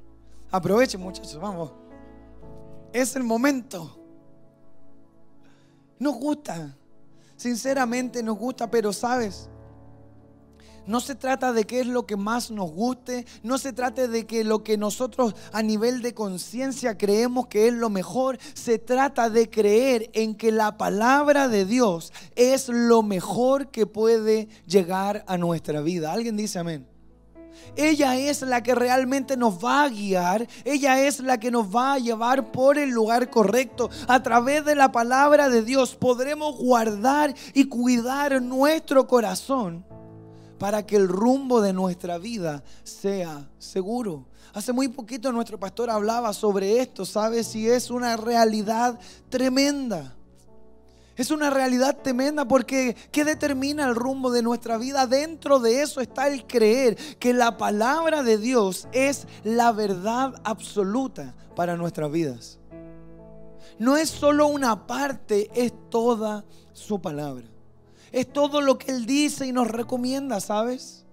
Aprovechen 0.49 1.01
muchachos, 1.01 1.37
vamos. 1.41 1.90
Es 2.93 3.15
el 3.15 3.23
momento. 3.23 3.97
Nos 5.99 6.15
gusta. 6.15 6.75
Sinceramente 7.35 8.21
nos 8.21 8.37
gusta, 8.37 8.69
pero 8.69 8.93
sabes, 8.93 9.49
no 10.85 10.99
se 10.99 11.15
trata 11.15 11.53
de 11.53 11.65
qué 11.65 11.81
es 11.81 11.87
lo 11.87 12.05
que 12.05 12.17
más 12.17 12.51
nos 12.51 12.71
guste, 12.71 13.25
no 13.43 13.57
se 13.57 13.71
trata 13.73 14.07
de 14.07 14.25
que 14.25 14.43
lo 14.43 14.63
que 14.63 14.77
nosotros 14.77 15.35
a 15.51 15.61
nivel 15.61 16.01
de 16.01 16.13
conciencia 16.13 16.97
creemos 16.97 17.47
que 17.47 17.67
es 17.67 17.73
lo 17.73 17.89
mejor, 17.89 18.37
se 18.53 18.77
trata 18.77 19.29
de 19.29 19.49
creer 19.49 20.09
en 20.13 20.35
que 20.35 20.51
la 20.51 20.77
palabra 20.77 21.47
de 21.47 21.65
Dios 21.65 22.11
es 22.35 22.67
lo 22.67 23.03
mejor 23.03 23.69
que 23.69 23.85
puede 23.85 24.49
llegar 24.65 25.23
a 25.27 25.37
nuestra 25.37 25.81
vida. 25.81 26.11
¿Alguien 26.11 26.35
dice 26.35 26.59
amén? 26.59 26.90
Ella 27.75 28.17
es 28.17 28.41
la 28.41 28.63
que 28.63 28.75
realmente 28.75 29.37
nos 29.37 29.63
va 29.63 29.83
a 29.83 29.89
guiar. 29.89 30.47
Ella 30.65 31.05
es 31.05 31.19
la 31.19 31.39
que 31.39 31.51
nos 31.51 31.73
va 31.73 31.93
a 31.93 31.99
llevar 31.99 32.51
por 32.51 32.77
el 32.77 32.89
lugar 32.89 33.29
correcto. 33.29 33.89
A 34.07 34.21
través 34.23 34.65
de 34.65 34.75
la 34.75 34.91
palabra 34.91 35.49
de 35.49 35.63
Dios 35.63 35.95
podremos 35.95 36.57
guardar 36.57 37.33
y 37.53 37.65
cuidar 37.65 38.41
nuestro 38.41 39.07
corazón 39.07 39.85
para 40.57 40.85
que 40.85 40.95
el 40.95 41.07
rumbo 41.07 41.59
de 41.61 41.73
nuestra 41.73 42.19
vida 42.19 42.63
sea 42.83 43.49
seguro. 43.57 44.27
Hace 44.53 44.73
muy 44.73 44.89
poquito 44.89 45.31
nuestro 45.31 45.59
pastor 45.59 45.89
hablaba 45.89 46.33
sobre 46.33 46.79
esto, 46.81 47.05
¿sabes? 47.05 47.55
Y 47.55 47.67
es 47.67 47.89
una 47.89 48.17
realidad 48.17 48.99
tremenda. 49.29 50.15
Es 51.21 51.29
una 51.29 51.51
realidad 51.51 51.99
tremenda 52.01 52.47
porque 52.47 52.95
¿qué 53.11 53.23
determina 53.23 53.87
el 53.87 53.93
rumbo 53.93 54.31
de 54.31 54.41
nuestra 54.41 54.79
vida? 54.79 55.05
Dentro 55.05 55.59
de 55.59 55.83
eso 55.83 56.01
está 56.01 56.27
el 56.27 56.47
creer 56.47 56.95
que 57.19 57.31
la 57.31 57.57
palabra 57.57 58.23
de 58.23 58.39
Dios 58.39 58.87
es 58.91 59.27
la 59.43 59.71
verdad 59.71 60.33
absoluta 60.43 61.35
para 61.55 61.77
nuestras 61.77 62.11
vidas. 62.11 62.57
No 63.77 63.97
es 63.97 64.09
solo 64.09 64.47
una 64.47 64.87
parte, 64.87 65.51
es 65.53 65.71
toda 65.91 66.43
su 66.73 66.99
palabra. 66.99 67.45
Es 68.11 68.33
todo 68.33 68.59
lo 68.59 68.79
que 68.79 68.91
Él 68.91 69.05
dice 69.05 69.45
y 69.45 69.51
nos 69.51 69.67
recomienda, 69.67 70.39
¿sabes? 70.39 71.05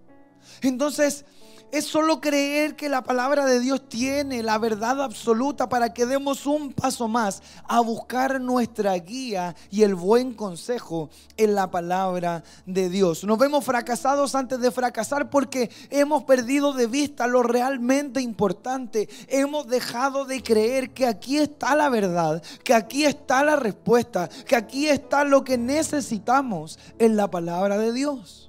Entonces, 0.63 1.27
es 1.73 1.85
solo 1.85 2.21
creer 2.21 2.77
que 2.77 2.89
la 2.89 3.03
palabra 3.03 3.45
de 3.45 3.61
Dios 3.61 3.89
tiene 3.89 4.43
la 4.43 4.59
verdad 4.59 5.03
absoluta 5.03 5.69
para 5.69 5.93
que 5.93 6.07
demos 6.07 6.47
un 6.47 6.73
paso 6.73 7.09
más 7.09 7.43
a 7.65 7.81
buscar 7.81 8.41
nuestra 8.41 8.95
guía 8.95 9.55
y 9.71 9.83
el 9.83 9.95
buen 9.95 10.35
consejo 10.35 11.11
en 11.37 11.55
la 11.55 11.71
palabra 11.71 12.43
de 12.67 12.89
Dios. 12.89 13.25
Nos 13.25 13.39
vemos 13.39 13.65
fracasados 13.65 14.35
antes 14.35 14.61
de 14.61 14.71
fracasar 14.71 15.31
porque 15.31 15.71
hemos 15.91 16.25
perdido 16.25 16.73
de 16.73 16.87
vista 16.87 17.27
lo 17.27 17.43
realmente 17.43 18.21
importante. 18.21 19.09
Hemos 19.29 19.67
dejado 19.67 20.25
de 20.25 20.43
creer 20.43 20.91
que 20.91 21.07
aquí 21.07 21.39
está 21.39 21.75
la 21.75 21.89
verdad, 21.89 22.43
que 22.65 22.75
aquí 22.75 23.05
está 23.05 23.45
la 23.45 23.57
respuesta, 23.57 24.29
que 24.47 24.57
aquí 24.57 24.89
está 24.89 25.25
lo 25.25 25.45
que 25.45 25.59
necesitamos 25.59 26.79
en 26.99 27.17
la 27.17 27.31
palabra 27.31 27.79
de 27.79 27.93
Dios. 27.93 28.48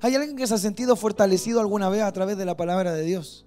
¿Hay 0.00 0.14
alguien 0.14 0.36
que 0.36 0.46
se 0.46 0.54
ha 0.54 0.58
sentido 0.58 0.96
fortalecido 0.96 1.60
alguna 1.60 1.88
vez 1.88 2.02
a 2.02 2.12
través 2.12 2.36
de 2.36 2.44
la 2.44 2.56
palabra 2.56 2.92
de 2.92 3.04
Dios? 3.04 3.44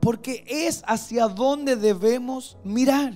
Porque 0.00 0.44
es 0.46 0.82
hacia 0.86 1.28
donde 1.28 1.76
debemos 1.76 2.56
mirar. 2.62 3.14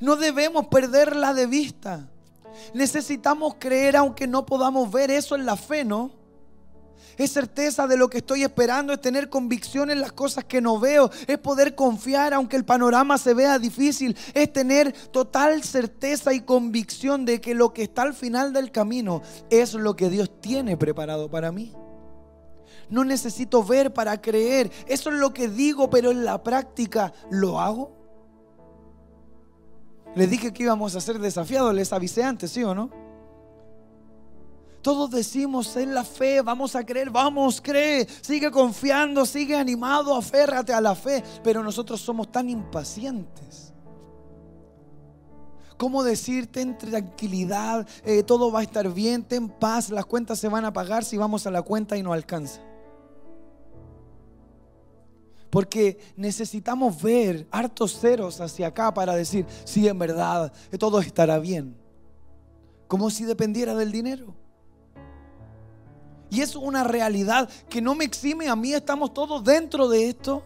No 0.00 0.16
debemos 0.16 0.66
perderla 0.68 1.34
de 1.34 1.46
vista. 1.46 2.08
Necesitamos 2.72 3.56
creer 3.58 3.96
aunque 3.96 4.26
no 4.26 4.46
podamos 4.46 4.90
ver 4.90 5.10
eso 5.10 5.34
en 5.34 5.44
la 5.44 5.56
fe, 5.56 5.84
¿no? 5.84 6.21
Es 7.16 7.32
certeza 7.32 7.86
de 7.86 7.96
lo 7.96 8.08
que 8.08 8.18
estoy 8.18 8.42
esperando, 8.42 8.92
es 8.92 9.00
tener 9.00 9.28
convicción 9.28 9.90
en 9.90 10.00
las 10.00 10.12
cosas 10.12 10.44
que 10.44 10.60
no 10.60 10.78
veo, 10.78 11.10
es 11.26 11.38
poder 11.38 11.74
confiar 11.74 12.34
aunque 12.34 12.56
el 12.56 12.64
panorama 12.64 13.18
se 13.18 13.34
vea 13.34 13.58
difícil, 13.58 14.16
es 14.34 14.52
tener 14.52 14.92
total 15.10 15.62
certeza 15.62 16.32
y 16.32 16.40
convicción 16.40 17.24
de 17.24 17.40
que 17.40 17.54
lo 17.54 17.72
que 17.72 17.82
está 17.82 18.02
al 18.02 18.14
final 18.14 18.52
del 18.52 18.70
camino 18.70 19.22
es 19.50 19.74
lo 19.74 19.96
que 19.96 20.10
Dios 20.10 20.40
tiene 20.40 20.76
preparado 20.76 21.30
para 21.30 21.52
mí. 21.52 21.74
No 22.88 23.04
necesito 23.04 23.64
ver 23.64 23.92
para 23.92 24.20
creer, 24.20 24.70
eso 24.86 25.10
es 25.10 25.16
lo 25.16 25.32
que 25.32 25.48
digo, 25.48 25.88
pero 25.88 26.10
en 26.10 26.24
la 26.24 26.42
práctica 26.42 27.12
lo 27.30 27.60
hago. 27.60 27.96
Les 30.14 30.28
dije 30.28 30.52
que 30.52 30.64
íbamos 30.64 30.94
a 30.94 31.00
ser 31.00 31.18
desafiados, 31.18 31.74
les 31.74 31.92
avisé 31.92 32.22
antes, 32.22 32.50
¿sí 32.50 32.62
o 32.62 32.74
no? 32.74 32.90
Todos 34.82 35.12
decimos 35.12 35.76
en 35.76 35.94
la 35.94 36.02
fe, 36.02 36.42
vamos 36.42 36.74
a 36.74 36.84
creer, 36.84 37.08
vamos, 37.08 37.60
cree, 37.60 38.06
sigue 38.20 38.50
confiando, 38.50 39.24
sigue 39.24 39.56
animado, 39.56 40.14
aférrate 40.14 40.72
a 40.72 40.80
la 40.80 40.96
fe. 40.96 41.22
Pero 41.44 41.62
nosotros 41.62 42.00
somos 42.00 42.32
tan 42.32 42.50
impacientes. 42.50 43.72
¿Cómo 45.76 46.02
decirte 46.02 46.60
en 46.60 46.76
tranquilidad, 46.76 47.86
eh, 48.04 48.22
todo 48.22 48.50
va 48.52 48.60
a 48.60 48.62
estar 48.62 48.92
bien, 48.92 49.22
ten 49.22 49.48
paz, 49.48 49.90
las 49.90 50.04
cuentas 50.04 50.38
se 50.38 50.48
van 50.48 50.64
a 50.64 50.72
pagar 50.72 51.04
si 51.04 51.16
vamos 51.16 51.46
a 51.46 51.50
la 51.50 51.62
cuenta 51.62 51.96
y 51.96 52.02
no 52.02 52.12
alcanza? 52.12 52.60
Porque 55.50 55.98
necesitamos 56.16 57.00
ver 57.02 57.46
hartos 57.50 58.00
ceros 58.00 58.40
hacia 58.40 58.68
acá 58.68 58.92
para 58.94 59.14
decir, 59.14 59.44
sí, 59.64 59.86
en 59.86 59.98
verdad, 59.98 60.52
todo 60.78 61.00
estará 61.00 61.38
bien. 61.38 61.76
Como 62.88 63.10
si 63.10 63.24
dependiera 63.24 63.74
del 63.74 63.92
dinero. 63.92 64.41
Y 66.32 66.40
es 66.40 66.56
una 66.56 66.82
realidad 66.82 67.46
que 67.68 67.82
no 67.82 67.94
me 67.94 68.06
exime 68.06 68.48
a 68.48 68.56
mí, 68.56 68.72
estamos 68.72 69.12
todos 69.12 69.44
dentro 69.44 69.86
de 69.86 70.08
esto. 70.08 70.42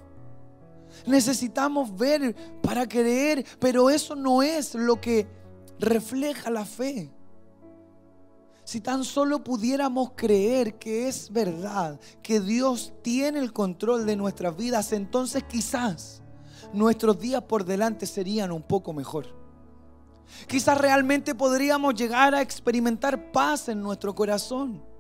Necesitamos 1.07 1.97
ver 1.97 2.35
para 2.61 2.89
creer, 2.89 3.47
pero 3.61 3.89
eso 3.89 4.17
no 4.17 4.43
es 4.43 4.75
lo 4.75 5.01
que 5.01 5.29
refleja 5.79 6.51
la 6.51 6.65
fe. 6.65 7.13
Si 8.65 8.81
tan 8.81 9.05
solo 9.05 9.45
pudiéramos 9.45 10.11
creer 10.17 10.77
que 10.77 11.07
es 11.07 11.31
verdad, 11.31 12.01
que 12.21 12.41
Dios 12.41 12.93
tiene 13.03 13.39
el 13.39 13.53
control 13.53 14.07
de 14.07 14.17
nuestras 14.17 14.57
vidas, 14.57 14.93
entonces 14.93 15.45
quizás 15.45 16.21
nuestros 16.73 17.21
días 17.21 17.43
por 17.43 17.65
delante 17.65 18.07
serían 18.07 18.51
un 18.51 18.63
poco 18.63 18.93
mejor. 18.93 19.29
Quizás 20.49 20.79
realmente 20.79 21.37
podríamos 21.37 21.95
llegar 21.95 22.35
a 22.35 22.43
experimentar 22.43 23.31
paz 23.31 23.69
en 23.69 23.81
nuestro 23.81 24.17
corazón. 24.17 24.96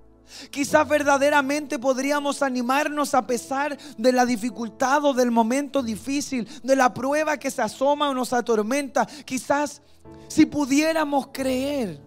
Quizás 0.50 0.88
verdaderamente 0.88 1.78
podríamos 1.78 2.42
animarnos 2.42 3.14
a 3.14 3.26
pesar 3.26 3.76
de 3.97 4.12
la 4.12 4.26
dificultad 4.26 5.04
o 5.04 5.14
del 5.14 5.30
momento 5.30 5.83
difícil, 5.83 6.49
de 6.62 6.76
la 6.76 6.92
prueba 6.92 7.37
que 7.37 7.50
se 7.50 7.62
asoma 7.62 8.11
o 8.11 8.14
nos 8.14 8.33
atormenta. 8.33 9.06
Quizás 9.25 9.83
si 10.28 10.47
pudiéramos 10.47 11.28
creer, 11.33 12.00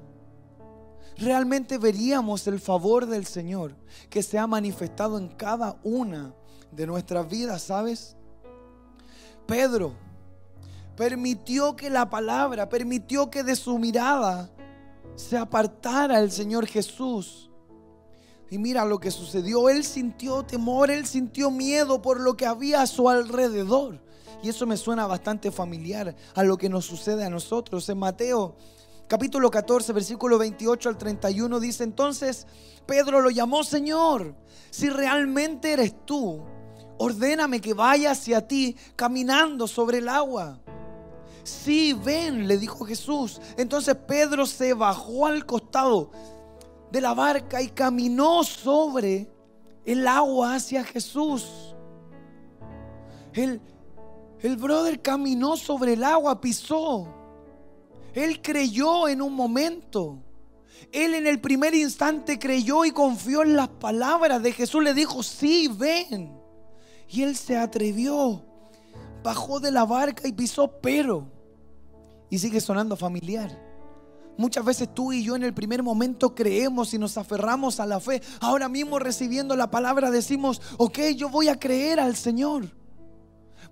realmente 1.17 1.77
veríamos 1.77 2.47
el 2.47 2.59
favor 2.59 3.05
del 3.05 3.25
Señor 3.25 3.75
que 4.09 4.23
se 4.23 4.38
ha 4.38 4.47
manifestado 4.47 5.17
en 5.17 5.29
cada 5.29 5.77
una 5.83 6.33
de 6.71 6.88
nuestras 6.88 7.29
vidas, 7.29 7.63
¿sabes? 7.63 8.15
Pedro 9.45 9.93
permitió 10.95 11.75
que 11.75 11.89
la 11.89 12.09
palabra, 12.09 12.69
permitió 12.69 13.31
que 13.31 13.43
de 13.43 13.55
su 13.55 13.79
mirada 13.79 14.49
se 15.15 15.38
apartara 15.38 16.19
el 16.19 16.31
Señor 16.31 16.67
Jesús 16.67 17.48
y 18.49 18.57
mira 18.57 18.85
lo 18.85 18.99
que 18.99 19.11
sucedió. 19.11 19.69
Él 19.69 19.83
sintió 19.83 20.43
temor, 20.43 20.91
él 20.91 21.05
sintió 21.05 21.51
miedo 21.51 22.01
por 22.01 22.19
lo 22.19 22.35
que 22.35 22.45
había 22.45 22.81
a 22.81 22.87
su 22.87 23.09
alrededor. 23.09 24.01
Y 24.41 24.49
eso 24.49 24.65
me 24.65 24.77
suena 24.77 25.05
bastante 25.05 25.51
familiar 25.51 26.15
a 26.33 26.43
lo 26.43 26.57
que 26.57 26.69
nos 26.69 26.85
sucede 26.85 27.25
a 27.25 27.29
nosotros. 27.29 27.87
En 27.89 27.97
Mateo 27.97 28.55
capítulo 29.07 29.51
14, 29.51 29.91
versículo 29.91 30.37
28 30.37 30.89
al 30.89 30.97
31 30.97 31.59
dice, 31.59 31.83
entonces 31.83 32.47
Pedro 32.85 33.21
lo 33.21 33.29
llamó 33.31 33.63
Señor, 33.63 34.35
si 34.69 34.89
realmente 34.89 35.73
eres 35.73 36.05
tú, 36.05 36.41
ordéname 36.97 37.59
que 37.59 37.73
vaya 37.73 38.11
hacia 38.11 38.47
ti 38.47 38.75
caminando 38.95 39.67
sobre 39.67 39.97
el 39.97 40.09
agua. 40.09 40.59
Sí, 41.43 41.93
ven, 41.93 42.47
le 42.47 42.57
dijo 42.57 42.85
Jesús. 42.85 43.41
Entonces 43.57 43.95
Pedro 43.95 44.45
se 44.45 44.73
bajó 44.73 45.25
al 45.25 45.45
costado 45.45 46.11
de 46.91 47.01
la 47.01 47.13
barca 47.13 47.62
y 47.62 47.69
caminó 47.69 48.43
sobre 48.43 49.29
el 49.86 50.08
agua 50.08 50.55
hacia 50.55 50.84
Jesús. 50.84 51.75
El, 53.34 53.62
el 54.41 54.58
brother 54.58 55.01
caminó 55.01 55.58
sobre 55.58 55.93
el 55.93 56.03
agua, 56.03 56.41
pisó. 56.41 57.08
Él 58.13 58.41
creyó 58.41 59.08
en 59.08 59.22
un 59.22 59.34
momento. 59.34 60.24
Él 60.91 61.13
en 61.13 61.27
el 61.27 61.39
primer 61.39 61.75
instante 61.75 62.39
creyó 62.39 62.86
y 62.86 62.91
confió 62.91 63.43
en 63.43 63.55
las 63.55 63.69
palabras 63.69 64.41
de 64.41 64.51
Jesús. 64.51 64.84
Le 64.84 64.93
dijo, 64.93 65.22
sí, 65.24 65.67
ven. 65.67 66.36
Y 67.08 67.24
él 67.24 67.36
se 67.36 67.58
atrevió. 67.58 68.43
Bajó 69.24 69.60
de 69.60 69.72
la 69.72 69.86
barca 69.86 70.27
y 70.27 70.31
pisó, 70.31 70.79
pero. 70.81 71.31
Y 72.29 72.39
sigue 72.39 72.62
sonando 72.62 72.96
familiar. 72.96 73.68
Muchas 74.39 74.63
veces 74.63 74.88
tú 74.96 75.12
y 75.12 75.22
yo 75.22 75.36
en 75.36 75.43
el 75.43 75.53
primer 75.53 75.84
momento 75.84 76.34
creemos 76.34 76.93
y 76.93 76.98
nos 76.98 77.17
aferramos 77.17 77.81
a 77.81 77.86
la 77.86 78.00
fe. 78.00 78.22
Ahora 78.39 78.69
mismo 78.69 78.98
recibiendo 78.98 79.53
la 79.58 79.69
palabra 79.69 80.12
decimos, 80.12 80.62
ok, 80.77 80.98
yo 81.17 81.27
voy 81.27 81.50
a 81.50 81.60
creer 81.60 82.00
al 82.00 82.15
Señor. 82.15 82.74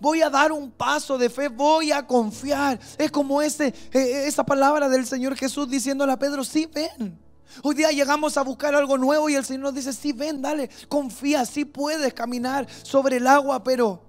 Voy 0.01 0.21
a 0.21 0.29
dar 0.29 0.51
un 0.51 0.69
paso 0.69 1.17
de 1.17 1.29
fe, 1.29 1.47
voy 1.47 1.93
a 1.93 2.05
confiar. 2.05 2.81
Es 2.97 3.11
como 3.11 3.41
ese, 3.41 3.67
eh, 3.93 4.25
esa 4.27 4.45
palabra 4.45 4.89
del 4.89 5.05
Señor 5.05 5.37
Jesús 5.37 5.69
diciéndole 5.69 6.11
a 6.11 6.19
Pedro, 6.19 6.43
sí, 6.43 6.65
ven. 6.65 7.17
Hoy 7.63 7.73
día 7.73 7.91
llegamos 7.91 8.35
a 8.35 8.41
buscar 8.41 8.75
algo 8.75 8.97
nuevo 8.97 9.29
y 9.29 9.35
el 9.35 9.45
Señor 9.45 9.63
nos 9.63 9.73
dice, 9.73 9.93
sí, 9.93 10.11
ven, 10.11 10.41
dale, 10.41 10.69
confía, 10.89 11.45
sí 11.45 11.63
puedes 11.63 12.13
caminar 12.13 12.67
sobre 12.83 13.17
el 13.17 13.27
agua, 13.27 13.63
pero 13.63 14.06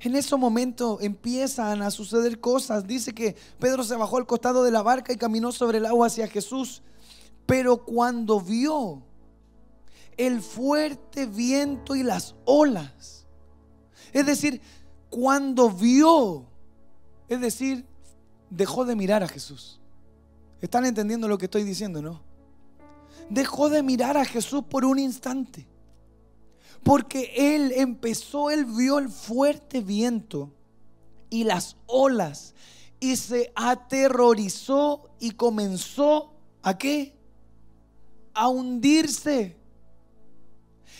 en 0.00 0.16
ese 0.16 0.36
momento 0.36 0.98
empiezan 1.00 1.82
a 1.82 1.90
suceder 1.90 2.40
cosas. 2.40 2.86
Dice 2.86 3.14
que 3.14 3.36
Pedro 3.58 3.84
se 3.84 3.96
bajó 3.96 4.18
al 4.18 4.26
costado 4.26 4.62
de 4.62 4.70
la 4.70 4.82
barca 4.82 5.12
y 5.12 5.16
caminó 5.16 5.52
sobre 5.52 5.78
el 5.78 5.86
agua 5.86 6.08
hacia 6.08 6.28
Jesús. 6.28 6.82
Pero 7.46 7.84
cuando 7.84 8.40
vio 8.40 9.02
el 10.16 10.40
fuerte 10.42 11.26
viento 11.26 11.96
y 11.96 12.02
las 12.02 12.34
olas, 12.44 13.26
es 14.12 14.26
decir, 14.26 14.60
cuando 15.10 15.70
vio, 15.70 16.44
es 17.28 17.40
decir, 17.40 17.84
dejó 18.50 18.84
de 18.84 18.96
mirar 18.96 19.22
a 19.22 19.28
Jesús. 19.28 19.80
¿Están 20.60 20.86
entendiendo 20.86 21.28
lo 21.28 21.36
que 21.36 21.46
estoy 21.46 21.64
diciendo, 21.64 22.00
no? 22.00 22.22
Dejó 23.28 23.68
de 23.68 23.82
mirar 23.82 24.16
a 24.16 24.24
Jesús 24.24 24.64
por 24.68 24.84
un 24.84 24.98
instante. 24.98 25.66
Porque 26.84 27.32
él 27.34 27.72
empezó, 27.74 28.50
él 28.50 28.66
vio 28.66 28.98
el 28.98 29.08
fuerte 29.08 29.80
viento 29.80 30.52
y 31.30 31.44
las 31.44 31.76
olas 31.86 32.54
y 33.00 33.16
se 33.16 33.52
aterrorizó 33.54 35.10
y 35.18 35.32
comenzó 35.32 36.32
a 36.62 36.78
qué? 36.78 37.16
A 38.34 38.48
hundirse. 38.48 39.56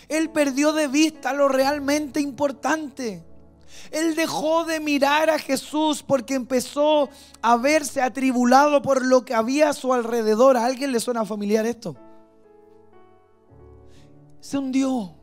Él 0.08 0.30
perdió 0.30 0.72
de 0.72 0.88
vista 0.88 1.32
lo 1.32 1.48
realmente 1.48 2.20
importante. 2.20 3.24
Él 3.90 4.14
dejó 4.14 4.64
de 4.64 4.80
mirar 4.80 5.30
a 5.30 5.38
Jesús 5.38 6.02
porque 6.02 6.34
empezó 6.34 7.08
a 7.42 7.56
verse 7.56 8.02
atribulado 8.02 8.82
por 8.82 9.04
lo 9.04 9.24
que 9.24 9.34
había 9.34 9.70
a 9.70 9.74
su 9.74 9.92
alrededor. 9.92 10.56
¿A 10.56 10.64
alguien 10.64 10.92
le 10.92 11.00
suena 11.00 11.24
familiar 11.24 11.66
esto? 11.66 11.96
Se 14.40 14.58
hundió. 14.58 15.14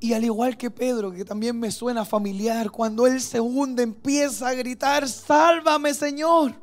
Y 0.00 0.14
al 0.14 0.24
igual 0.24 0.56
que 0.56 0.70
Pedro, 0.70 1.12
que 1.12 1.26
también 1.26 1.60
me 1.60 1.70
suena 1.70 2.06
familiar, 2.06 2.70
cuando 2.70 3.06
él 3.06 3.20
se 3.20 3.38
hunde 3.38 3.82
empieza 3.82 4.48
a 4.48 4.54
gritar, 4.54 5.06
sálvame 5.06 5.92
Señor. 5.92 6.54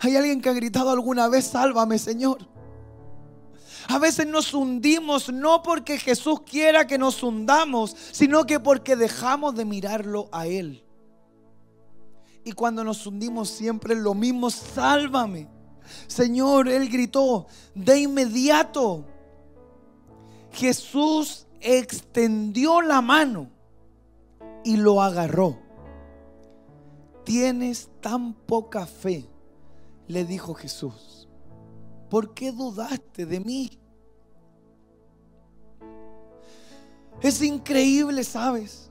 ¿Hay 0.00 0.14
alguien 0.14 0.42
que 0.42 0.50
ha 0.50 0.52
gritado 0.52 0.90
alguna 0.90 1.28
vez, 1.28 1.46
sálvame 1.46 1.98
Señor? 1.98 2.46
A 3.88 3.98
veces 3.98 4.26
nos 4.26 4.52
hundimos 4.52 5.32
no 5.32 5.62
porque 5.62 5.98
Jesús 5.98 6.42
quiera 6.42 6.86
que 6.86 6.98
nos 6.98 7.22
hundamos, 7.22 7.96
sino 8.12 8.44
que 8.44 8.60
porque 8.60 8.96
dejamos 8.96 9.54
de 9.54 9.64
mirarlo 9.64 10.28
a 10.30 10.46
Él. 10.46 10.84
Y 12.44 12.52
cuando 12.52 12.84
nos 12.84 13.06
hundimos 13.06 13.48
siempre 13.48 13.94
lo 13.94 14.12
mismo, 14.12 14.50
sálvame. 14.50 15.48
Señor, 16.06 16.68
Él 16.68 16.90
gritó, 16.90 17.46
de 17.74 18.00
inmediato. 18.00 19.06
Jesús 20.52 21.46
extendió 21.60 22.80
la 22.80 23.00
mano 23.00 23.50
y 24.64 24.76
lo 24.76 25.02
agarró. 25.02 25.58
Tienes 27.24 27.90
tan 28.00 28.34
poca 28.34 28.86
fe, 28.86 29.28
le 30.06 30.24
dijo 30.24 30.54
Jesús. 30.54 31.28
¿Por 32.08 32.32
qué 32.32 32.52
dudaste 32.52 33.26
de 33.26 33.40
mí? 33.40 33.78
Es 37.20 37.42
increíble, 37.42 38.24
¿sabes? 38.24 38.88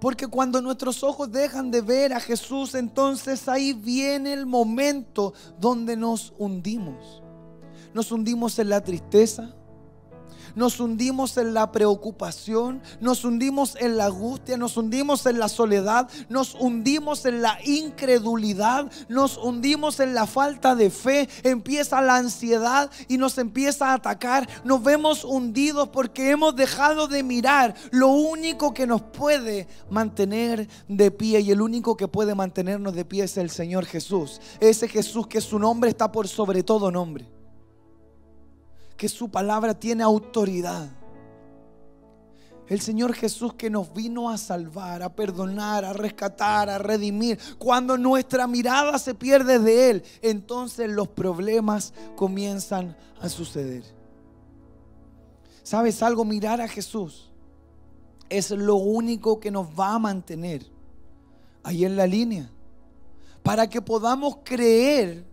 Porque 0.00 0.26
cuando 0.26 0.60
nuestros 0.60 1.02
ojos 1.04 1.30
dejan 1.30 1.70
de 1.70 1.80
ver 1.80 2.12
a 2.12 2.20
Jesús, 2.20 2.74
entonces 2.74 3.48
ahí 3.48 3.72
viene 3.72 4.32
el 4.32 4.46
momento 4.46 5.32
donde 5.58 5.96
nos 5.96 6.32
hundimos. 6.38 7.22
Nos 7.94 8.10
hundimos 8.10 8.58
en 8.58 8.68
la 8.68 8.82
tristeza, 8.82 9.54
nos 10.54 10.80
hundimos 10.80 11.36
en 11.36 11.54
la 11.54 11.72
preocupación, 11.72 12.82
nos 13.00 13.24
hundimos 13.24 13.76
en 13.80 13.96
la 13.96 14.06
angustia, 14.06 14.56
nos 14.56 14.76
hundimos 14.76 15.26
en 15.26 15.38
la 15.38 15.48
soledad, 15.48 16.08
nos 16.28 16.54
hundimos 16.54 17.24
en 17.24 17.42
la 17.42 17.58
incredulidad, 17.64 18.90
nos 19.08 19.38
hundimos 19.38 20.00
en 20.00 20.14
la 20.14 20.26
falta 20.26 20.74
de 20.74 20.90
fe, 20.90 21.28
empieza 21.42 22.00
la 22.00 22.16
ansiedad 22.16 22.90
y 23.08 23.18
nos 23.18 23.38
empieza 23.38 23.90
a 23.90 23.94
atacar, 23.94 24.48
nos 24.64 24.82
vemos 24.82 25.24
hundidos 25.24 25.88
porque 25.88 26.30
hemos 26.30 26.56
dejado 26.56 27.08
de 27.08 27.22
mirar 27.22 27.74
lo 27.90 28.08
único 28.08 28.74
que 28.74 28.86
nos 28.86 29.02
puede 29.02 29.68
mantener 29.90 30.68
de 30.88 31.10
pie 31.10 31.40
y 31.40 31.50
el 31.50 31.60
único 31.60 31.96
que 31.96 32.08
puede 32.08 32.34
mantenernos 32.34 32.94
de 32.94 33.04
pie 33.04 33.24
es 33.24 33.36
el 33.36 33.50
Señor 33.50 33.86
Jesús, 33.86 34.40
ese 34.60 34.88
Jesús 34.88 35.26
que 35.26 35.40
su 35.40 35.58
nombre 35.58 35.90
está 35.90 36.10
por 36.12 36.28
sobre 36.28 36.62
todo 36.62 36.90
nombre 36.90 37.41
que 39.02 39.08
su 39.08 39.28
palabra 39.28 39.74
tiene 39.74 40.04
autoridad. 40.04 40.88
El 42.68 42.80
Señor 42.80 43.14
Jesús 43.14 43.52
que 43.54 43.68
nos 43.68 43.92
vino 43.92 44.30
a 44.30 44.38
salvar, 44.38 45.02
a 45.02 45.12
perdonar, 45.12 45.84
a 45.84 45.92
rescatar, 45.92 46.70
a 46.70 46.78
redimir. 46.78 47.36
Cuando 47.58 47.98
nuestra 47.98 48.46
mirada 48.46 48.96
se 49.00 49.16
pierde 49.16 49.58
de 49.58 49.90
Él, 49.90 50.04
entonces 50.22 50.88
los 50.88 51.08
problemas 51.08 51.92
comienzan 52.14 52.96
a 53.20 53.28
suceder. 53.28 53.82
¿Sabes 55.64 56.00
algo? 56.00 56.24
Mirar 56.24 56.60
a 56.60 56.68
Jesús 56.68 57.28
es 58.28 58.52
lo 58.52 58.76
único 58.76 59.40
que 59.40 59.50
nos 59.50 59.66
va 59.66 59.94
a 59.94 59.98
mantener 59.98 60.64
ahí 61.64 61.84
en 61.84 61.96
la 61.96 62.06
línea. 62.06 62.48
Para 63.42 63.68
que 63.68 63.82
podamos 63.82 64.36
creer 64.44 65.24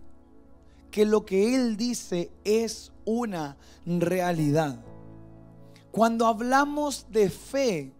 que 0.90 1.04
lo 1.04 1.24
que 1.24 1.54
Él 1.54 1.76
dice 1.76 2.32
es 2.42 2.90
una 3.10 3.56
realidad. 3.84 4.80
Cuando 5.90 6.26
hablamos 6.26 7.06
de 7.10 7.30
fe, 7.30 7.92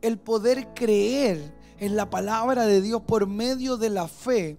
el 0.00 0.18
poder 0.18 0.72
creer 0.74 1.54
en 1.78 1.96
la 1.96 2.08
palabra 2.08 2.66
de 2.66 2.80
Dios 2.80 3.02
por 3.02 3.26
medio 3.26 3.76
de 3.76 3.90
la 3.90 4.08
fe 4.08 4.58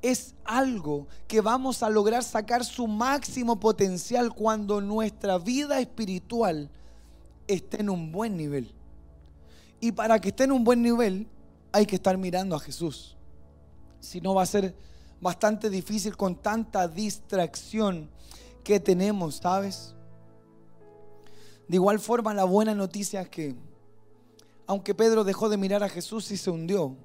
es 0.00 0.34
algo 0.44 1.06
que 1.28 1.40
vamos 1.40 1.82
a 1.82 1.90
lograr 1.90 2.24
sacar 2.24 2.64
su 2.64 2.86
máximo 2.86 3.60
potencial 3.60 4.34
cuando 4.34 4.80
nuestra 4.80 5.38
vida 5.38 5.78
espiritual 5.80 6.70
esté 7.46 7.80
en 7.80 7.90
un 7.90 8.10
buen 8.10 8.36
nivel. 8.36 8.72
Y 9.80 9.92
para 9.92 10.20
que 10.20 10.28
esté 10.28 10.44
en 10.44 10.52
un 10.52 10.64
buen 10.64 10.82
nivel 10.82 11.28
hay 11.70 11.86
que 11.86 11.96
estar 11.96 12.16
mirando 12.18 12.56
a 12.56 12.60
Jesús. 12.60 13.16
Si 14.00 14.20
no 14.20 14.34
va 14.34 14.42
a 14.42 14.46
ser 14.46 14.74
bastante 15.22 15.70
difícil 15.70 16.16
con 16.16 16.34
tanta 16.34 16.88
distracción 16.88 18.10
que 18.64 18.80
tenemos, 18.80 19.36
¿sabes? 19.36 19.94
De 21.68 21.76
igual 21.76 22.00
forma, 22.00 22.34
la 22.34 22.44
buena 22.44 22.74
noticia 22.74 23.22
es 23.22 23.28
que, 23.28 23.54
aunque 24.66 24.94
Pedro 24.94 25.22
dejó 25.22 25.48
de 25.48 25.56
mirar 25.56 25.84
a 25.84 25.88
Jesús 25.88 26.30
y 26.32 26.36
se 26.36 26.50
hundió, 26.50 26.96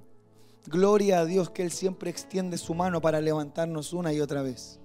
gloria 0.66 1.20
a 1.20 1.24
Dios 1.24 1.48
que 1.50 1.62
Él 1.62 1.70
siempre 1.70 2.10
extiende 2.10 2.58
su 2.58 2.74
mano 2.74 3.00
para 3.00 3.20
levantarnos 3.20 3.92
una 3.92 4.12
y 4.12 4.20
otra 4.20 4.42
vez. 4.42 4.80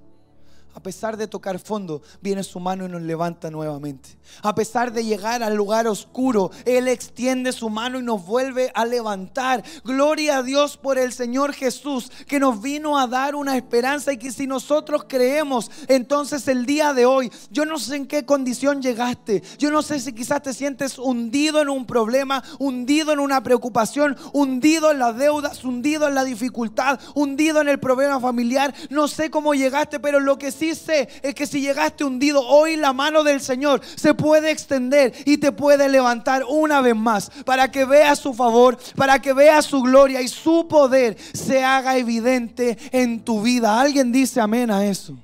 A 0.75 0.81
pesar 0.81 1.17
de 1.17 1.27
tocar 1.27 1.59
fondo, 1.59 2.01
viene 2.21 2.43
su 2.43 2.59
mano 2.59 2.85
y 2.85 2.89
nos 2.89 3.01
levanta 3.01 3.51
nuevamente. 3.51 4.17
A 4.41 4.55
pesar 4.55 4.91
de 4.91 5.05
llegar 5.05 5.43
al 5.43 5.55
lugar 5.55 5.87
oscuro, 5.87 6.49
Él 6.65 6.87
extiende 6.87 7.51
su 7.51 7.69
mano 7.69 7.99
y 7.99 8.03
nos 8.03 8.25
vuelve 8.25 8.71
a 8.73 8.85
levantar. 8.85 9.63
Gloria 9.83 10.37
a 10.37 10.43
Dios 10.43 10.77
por 10.77 10.97
el 10.97 11.13
Señor 11.13 11.53
Jesús 11.53 12.11
que 12.27 12.39
nos 12.39 12.61
vino 12.61 12.97
a 12.97 13.05
dar 13.05 13.35
una 13.35 13.55
esperanza 13.55 14.13
y 14.13 14.17
que 14.17 14.31
si 14.31 14.47
nosotros 14.47 15.05
creemos, 15.07 15.69
entonces 15.87 16.47
el 16.47 16.65
día 16.65 16.93
de 16.93 17.05
hoy, 17.05 17.31
yo 17.51 17.65
no 17.65 17.77
sé 17.77 17.97
en 17.97 18.07
qué 18.07 18.25
condición 18.25 18.81
llegaste. 18.81 19.43
Yo 19.59 19.69
no 19.69 19.83
sé 19.83 19.99
si 19.99 20.13
quizás 20.13 20.41
te 20.41 20.53
sientes 20.53 20.97
hundido 20.97 21.61
en 21.61 21.69
un 21.69 21.85
problema, 21.85 22.43
hundido 22.57 23.13
en 23.13 23.19
una 23.19 23.43
preocupación, 23.43 24.17
hundido 24.33 24.91
en 24.91 24.99
las 24.99 25.15
deudas, 25.17 25.63
hundido 25.63 26.07
en 26.07 26.15
la 26.15 26.23
dificultad, 26.23 26.99
hundido 27.13 27.61
en 27.61 27.67
el 27.67 27.79
problema 27.79 28.19
familiar. 28.19 28.73
No 28.89 29.07
sé 29.07 29.29
cómo 29.29 29.53
llegaste, 29.53 29.99
pero 29.99 30.19
lo 30.19 30.37
que 30.37 30.51
sí 30.51 30.62
dice 30.67 31.07
es 31.21 31.35
que 31.35 31.45
si 31.45 31.61
llegaste 31.61 32.03
hundido, 32.03 32.41
hoy 32.47 32.75
la 32.75 32.93
mano 32.93 33.23
del 33.23 33.41
Señor 33.41 33.81
se 33.95 34.13
puede 34.13 34.51
extender 34.51 35.13
y 35.25 35.37
te 35.37 35.51
puede 35.51 35.89
levantar 35.89 36.43
una 36.47 36.81
vez 36.81 36.95
más 36.95 37.31
para 37.45 37.71
que 37.71 37.85
veas 37.85 38.19
su 38.19 38.33
favor, 38.33 38.77
para 38.95 39.19
que 39.19 39.33
veas 39.33 39.65
su 39.65 39.81
gloria 39.81 40.21
y 40.21 40.27
su 40.27 40.67
poder 40.67 41.17
se 41.33 41.63
haga 41.63 41.97
evidente 41.97 42.77
en 42.91 43.23
tu 43.23 43.41
vida. 43.41 43.79
Alguien 43.79 44.11
dice 44.11 44.39
amén 44.39 44.71
a 44.71 44.85
eso. 44.85 45.17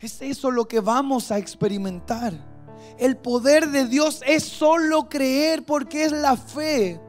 Es 0.00 0.22
eso 0.22 0.50
lo 0.50 0.66
que 0.66 0.80
vamos 0.80 1.30
a 1.30 1.38
experimentar. 1.38 2.32
El 2.98 3.16
poder 3.16 3.68
de 3.68 3.86
Dios 3.86 4.22
es 4.26 4.44
solo 4.44 5.08
creer 5.08 5.64
porque 5.64 6.04
es 6.04 6.12
la 6.12 6.36
fe 6.36 7.00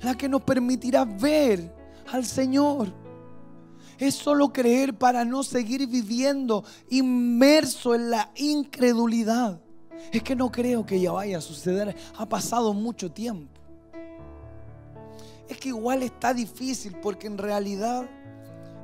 la 0.00 0.14
que 0.14 0.28
nos 0.28 0.42
permitirá 0.42 1.04
ver 1.04 1.72
al 2.12 2.24
Señor. 2.24 3.03
Es 3.98 4.14
solo 4.14 4.52
creer 4.52 4.96
para 4.96 5.24
no 5.24 5.42
seguir 5.42 5.86
viviendo 5.86 6.64
inmerso 6.90 7.94
en 7.94 8.10
la 8.10 8.30
incredulidad. 8.36 9.60
Es 10.12 10.22
que 10.22 10.36
no 10.36 10.50
creo 10.50 10.84
que 10.84 11.00
ya 11.00 11.12
vaya 11.12 11.38
a 11.38 11.40
suceder. 11.40 11.94
Ha 12.16 12.28
pasado 12.28 12.72
mucho 12.74 13.10
tiempo. 13.10 13.60
Es 15.48 15.58
que 15.58 15.68
igual 15.68 16.02
está 16.02 16.32
difícil 16.34 16.96
porque 17.02 17.26
en 17.26 17.38
realidad 17.38 18.08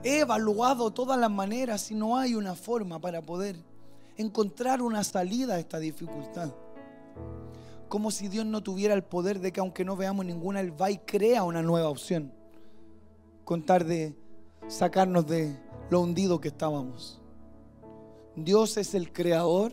he 0.03 0.21
evaluado 0.21 0.91
todas 0.91 1.19
las 1.19 1.31
maneras 1.31 1.91
y 1.91 1.95
no 1.95 2.17
hay 2.17 2.35
una 2.35 2.55
forma 2.55 3.01
para 3.01 3.23
poder 3.23 3.57
encontrar 4.17 4.83
una 4.83 5.03
salida 5.05 5.55
a 5.55 5.59
esta 5.59 5.79
dificultad. 5.79 6.51
Como 7.89 8.11
si 8.11 8.29
Dios 8.29 8.47
no 8.47 8.63
tuviera 8.63 8.95
el 8.95 9.03
poder 9.03 9.41
de 9.41 9.53
que 9.53 9.61
aunque 9.61 9.85
no 9.85 9.97
veamos 9.97 10.25
ninguna, 10.25 10.61
Él 10.61 10.81
va 10.81 10.91
y 10.91 10.99
crea 10.99 11.43
una 11.43 11.63
nueva 11.63 11.89
opción. 11.89 12.33
Contar 13.45 13.85
de 13.85 14.15
sacarnos 14.71 15.27
de 15.27 15.57
lo 15.91 16.01
hundido 16.01 16.41
que 16.41 16.49
estábamos. 16.49 17.21
Dios 18.37 18.77
es 18.77 18.95
el 18.95 19.13
creador. 19.13 19.73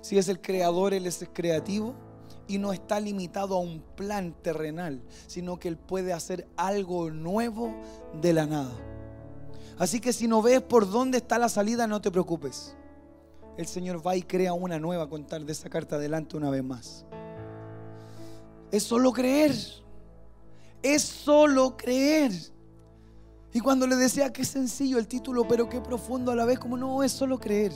Si 0.00 0.16
es 0.16 0.28
el 0.28 0.40
creador, 0.40 0.94
Él 0.94 1.06
es 1.06 1.20
el 1.22 1.30
creativo. 1.30 1.94
Y 2.48 2.58
no 2.58 2.72
está 2.72 3.00
limitado 3.00 3.56
a 3.56 3.60
un 3.60 3.82
plan 3.96 4.34
terrenal, 4.42 5.02
sino 5.26 5.58
que 5.58 5.68
Él 5.68 5.76
puede 5.76 6.12
hacer 6.12 6.48
algo 6.56 7.10
nuevo 7.10 7.74
de 8.20 8.32
la 8.32 8.46
nada. 8.46 8.72
Así 9.78 10.00
que 10.00 10.12
si 10.12 10.28
no 10.28 10.42
ves 10.42 10.60
por 10.60 10.90
dónde 10.90 11.18
está 11.18 11.38
la 11.38 11.48
salida, 11.48 11.86
no 11.86 12.00
te 12.00 12.10
preocupes. 12.10 12.76
El 13.56 13.66
Señor 13.66 14.06
va 14.06 14.16
y 14.16 14.22
crea 14.22 14.52
una 14.52 14.78
nueva 14.78 15.08
contar 15.08 15.44
de 15.44 15.54
sacarte 15.54 15.94
adelante 15.94 16.36
una 16.36 16.50
vez 16.50 16.64
más. 16.64 17.04
Es 18.70 18.82
solo 18.82 19.12
creer. 19.12 19.54
Es 20.82 21.02
solo 21.02 21.76
creer. 21.76 22.51
Y 23.52 23.60
cuando 23.60 23.86
le 23.86 23.96
decía 23.96 24.32
que 24.32 24.44
sencillo 24.44 24.98
el 24.98 25.06
título, 25.06 25.46
pero 25.46 25.68
qué 25.68 25.80
profundo 25.80 26.32
a 26.32 26.36
la 26.36 26.44
vez, 26.44 26.58
como 26.58 26.76
no, 26.76 27.02
es 27.02 27.12
solo 27.12 27.38
creer. 27.38 27.72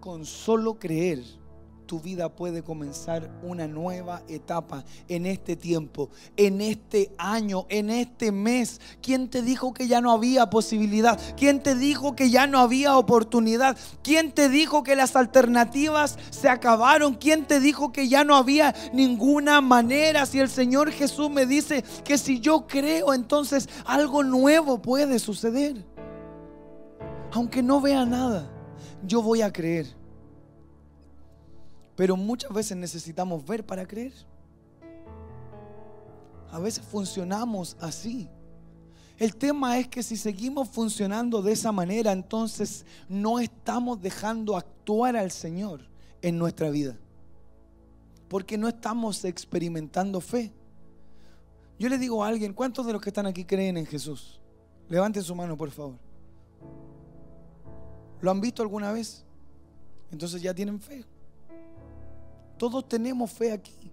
Con 0.00 0.24
solo 0.24 0.78
creer 0.78 1.43
tu 1.86 2.00
vida 2.00 2.28
puede 2.28 2.62
comenzar 2.62 3.30
una 3.42 3.66
nueva 3.66 4.22
etapa 4.28 4.84
en 5.08 5.26
este 5.26 5.56
tiempo, 5.56 6.10
en 6.36 6.60
este 6.60 7.12
año, 7.18 7.66
en 7.68 7.90
este 7.90 8.32
mes. 8.32 8.80
¿Quién 9.02 9.28
te 9.28 9.42
dijo 9.42 9.72
que 9.74 9.86
ya 9.86 10.00
no 10.00 10.10
había 10.12 10.50
posibilidad? 10.50 11.20
¿Quién 11.36 11.62
te 11.62 11.74
dijo 11.74 12.16
que 12.16 12.30
ya 12.30 12.46
no 12.46 12.58
había 12.58 12.96
oportunidad? 12.96 13.76
¿Quién 14.02 14.32
te 14.32 14.48
dijo 14.48 14.82
que 14.82 14.96
las 14.96 15.16
alternativas 15.16 16.18
se 16.30 16.48
acabaron? 16.48 17.14
¿Quién 17.14 17.44
te 17.46 17.60
dijo 17.60 17.92
que 17.92 18.08
ya 18.08 18.24
no 18.24 18.36
había 18.36 18.74
ninguna 18.92 19.60
manera? 19.60 20.26
Si 20.26 20.40
el 20.40 20.48
Señor 20.48 20.90
Jesús 20.90 21.30
me 21.30 21.46
dice 21.46 21.84
que 22.04 22.18
si 22.18 22.40
yo 22.40 22.66
creo, 22.66 23.14
entonces 23.14 23.68
algo 23.84 24.22
nuevo 24.22 24.80
puede 24.80 25.18
suceder. 25.18 25.84
Aunque 27.32 27.62
no 27.62 27.80
vea 27.80 28.04
nada, 28.04 28.48
yo 29.04 29.20
voy 29.20 29.42
a 29.42 29.52
creer. 29.52 30.03
Pero 31.96 32.16
muchas 32.16 32.52
veces 32.52 32.76
necesitamos 32.76 33.44
ver 33.44 33.64
para 33.64 33.86
creer. 33.86 34.12
A 36.50 36.58
veces 36.58 36.84
funcionamos 36.84 37.76
así. 37.80 38.28
El 39.16 39.36
tema 39.36 39.78
es 39.78 39.88
que 39.88 40.02
si 40.02 40.16
seguimos 40.16 40.68
funcionando 40.68 41.40
de 41.40 41.52
esa 41.52 41.70
manera, 41.70 42.10
entonces 42.12 42.84
no 43.08 43.38
estamos 43.38 44.00
dejando 44.00 44.56
actuar 44.56 45.16
al 45.16 45.30
Señor 45.30 45.88
en 46.20 46.36
nuestra 46.36 46.70
vida. 46.70 46.96
Porque 48.28 48.58
no 48.58 48.66
estamos 48.66 49.24
experimentando 49.24 50.20
fe. 50.20 50.52
Yo 51.78 51.88
le 51.88 51.98
digo 51.98 52.24
a 52.24 52.28
alguien, 52.28 52.52
¿cuántos 52.52 52.86
de 52.86 52.92
los 52.92 53.02
que 53.02 53.10
están 53.10 53.26
aquí 53.26 53.44
creen 53.44 53.76
en 53.76 53.86
Jesús? 53.86 54.40
Levanten 54.88 55.22
su 55.22 55.34
mano, 55.34 55.56
por 55.56 55.70
favor. 55.70 55.98
¿Lo 58.20 58.30
han 58.30 58.40
visto 58.40 58.62
alguna 58.62 58.90
vez? 58.92 59.24
Entonces 60.10 60.40
ya 60.40 60.54
tienen 60.54 60.80
fe. 60.80 61.04
Todos 62.64 62.88
tenemos 62.88 63.30
fe 63.30 63.52
aquí. 63.52 63.92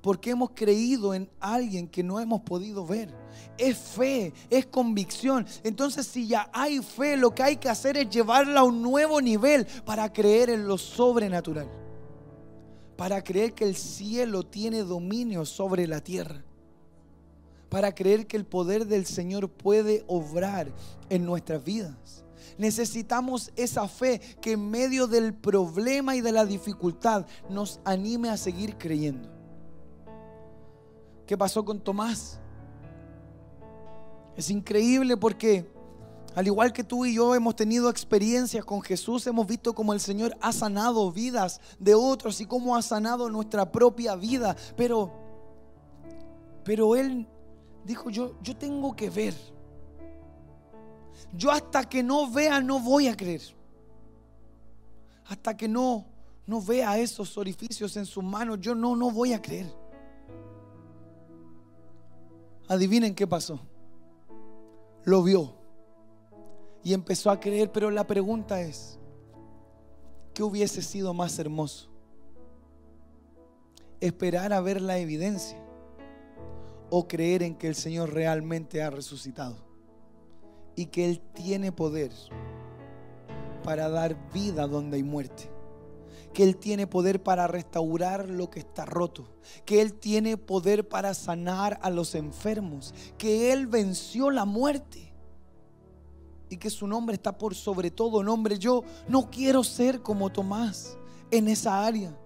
Porque 0.00 0.30
hemos 0.30 0.50
creído 0.56 1.14
en 1.14 1.30
alguien 1.38 1.86
que 1.86 2.02
no 2.02 2.18
hemos 2.18 2.40
podido 2.40 2.84
ver. 2.84 3.14
Es 3.56 3.78
fe, 3.78 4.32
es 4.50 4.66
convicción. 4.66 5.46
Entonces 5.62 6.08
si 6.08 6.26
ya 6.26 6.50
hay 6.52 6.80
fe, 6.80 7.16
lo 7.16 7.32
que 7.32 7.44
hay 7.44 7.56
que 7.58 7.68
hacer 7.68 7.96
es 7.96 8.10
llevarla 8.10 8.58
a 8.58 8.64
un 8.64 8.82
nuevo 8.82 9.20
nivel 9.20 9.64
para 9.84 10.12
creer 10.12 10.50
en 10.50 10.66
lo 10.66 10.78
sobrenatural. 10.78 11.68
Para 12.96 13.22
creer 13.22 13.52
que 13.52 13.66
el 13.66 13.76
cielo 13.76 14.42
tiene 14.42 14.82
dominio 14.82 15.46
sobre 15.46 15.86
la 15.86 16.00
tierra. 16.00 16.42
Para 17.68 17.94
creer 17.94 18.26
que 18.26 18.36
el 18.36 18.46
poder 18.46 18.88
del 18.88 19.06
Señor 19.06 19.48
puede 19.48 20.02
obrar 20.08 20.72
en 21.08 21.24
nuestras 21.24 21.62
vidas. 21.62 22.21
Necesitamos 22.58 23.50
esa 23.56 23.88
fe 23.88 24.20
que 24.40 24.52
en 24.52 24.70
medio 24.70 25.06
del 25.06 25.34
problema 25.34 26.16
y 26.16 26.20
de 26.20 26.32
la 26.32 26.44
dificultad 26.44 27.26
nos 27.48 27.80
anime 27.84 28.28
a 28.28 28.36
seguir 28.36 28.76
creyendo. 28.78 29.28
¿Qué 31.26 31.36
pasó 31.36 31.64
con 31.64 31.80
Tomás? 31.80 32.38
Es 34.36 34.50
increíble 34.50 35.16
porque 35.16 35.70
al 36.34 36.46
igual 36.46 36.72
que 36.72 36.82
tú 36.82 37.04
y 37.04 37.14
yo 37.14 37.34
hemos 37.34 37.56
tenido 37.56 37.90
experiencias 37.90 38.64
con 38.64 38.80
Jesús, 38.80 39.26
hemos 39.26 39.46
visto 39.46 39.74
cómo 39.74 39.92
el 39.92 40.00
Señor 40.00 40.34
ha 40.40 40.52
sanado 40.52 41.12
vidas 41.12 41.60
de 41.78 41.94
otros 41.94 42.40
y 42.40 42.46
cómo 42.46 42.74
ha 42.74 42.82
sanado 42.82 43.28
nuestra 43.28 43.70
propia 43.70 44.16
vida. 44.16 44.56
Pero, 44.76 45.12
pero 46.64 46.96
Él 46.96 47.28
dijo, 47.84 48.08
yo, 48.08 48.34
yo 48.42 48.56
tengo 48.56 48.96
que 48.96 49.10
ver. 49.10 49.34
Yo 51.36 51.50
hasta 51.50 51.88
que 51.88 52.02
no 52.02 52.30
vea 52.30 52.60
no 52.60 52.80
voy 52.80 53.08
a 53.08 53.16
creer. 53.16 53.42
Hasta 55.26 55.56
que 55.56 55.68
no 55.68 56.06
no 56.46 56.60
vea 56.60 56.98
esos 56.98 57.38
orificios 57.38 57.96
en 57.96 58.04
sus 58.04 58.22
manos, 58.22 58.58
yo 58.60 58.74
no 58.74 58.96
no 58.96 59.10
voy 59.10 59.32
a 59.32 59.40
creer. 59.40 59.72
Adivinen 62.68 63.14
qué 63.14 63.26
pasó. 63.26 63.60
Lo 65.04 65.22
vio 65.22 65.54
y 66.84 66.94
empezó 66.94 67.30
a 67.30 67.38
creer, 67.38 67.70
pero 67.70 67.90
la 67.90 68.06
pregunta 68.06 68.60
es, 68.60 68.98
¿qué 70.34 70.42
hubiese 70.42 70.82
sido 70.82 71.14
más 71.14 71.38
hermoso? 71.38 71.88
¿Esperar 74.00 74.52
a 74.52 74.60
ver 74.60 74.80
la 74.80 74.98
evidencia 74.98 75.58
o 76.90 77.06
creer 77.06 77.42
en 77.42 77.54
que 77.54 77.68
el 77.68 77.76
Señor 77.76 78.12
realmente 78.12 78.82
ha 78.82 78.90
resucitado? 78.90 79.71
Y 80.76 80.86
que 80.86 81.04
Él 81.04 81.20
tiene 81.34 81.72
poder 81.72 82.12
para 83.62 83.88
dar 83.88 84.16
vida 84.32 84.66
donde 84.66 84.96
hay 84.96 85.02
muerte. 85.02 85.50
Que 86.32 86.42
Él 86.44 86.56
tiene 86.56 86.86
poder 86.86 87.22
para 87.22 87.46
restaurar 87.46 88.28
lo 88.28 88.50
que 88.50 88.60
está 88.60 88.84
roto. 88.86 89.28
Que 89.64 89.82
Él 89.82 89.94
tiene 89.94 90.36
poder 90.36 90.88
para 90.88 91.12
sanar 91.14 91.78
a 91.82 91.90
los 91.90 92.14
enfermos. 92.14 92.94
Que 93.18 93.52
Él 93.52 93.66
venció 93.66 94.30
la 94.30 94.44
muerte. 94.44 95.12
Y 96.48 96.56
que 96.56 96.70
su 96.70 96.86
nombre 96.86 97.14
está 97.14 97.36
por 97.36 97.54
sobre 97.54 97.90
todo 97.90 98.22
nombre. 98.22 98.58
Yo 98.58 98.82
no 99.08 99.30
quiero 99.30 99.62
ser 99.62 100.00
como 100.00 100.30
Tomás 100.30 100.96
en 101.30 101.48
esa 101.48 101.84
área. 101.84 102.16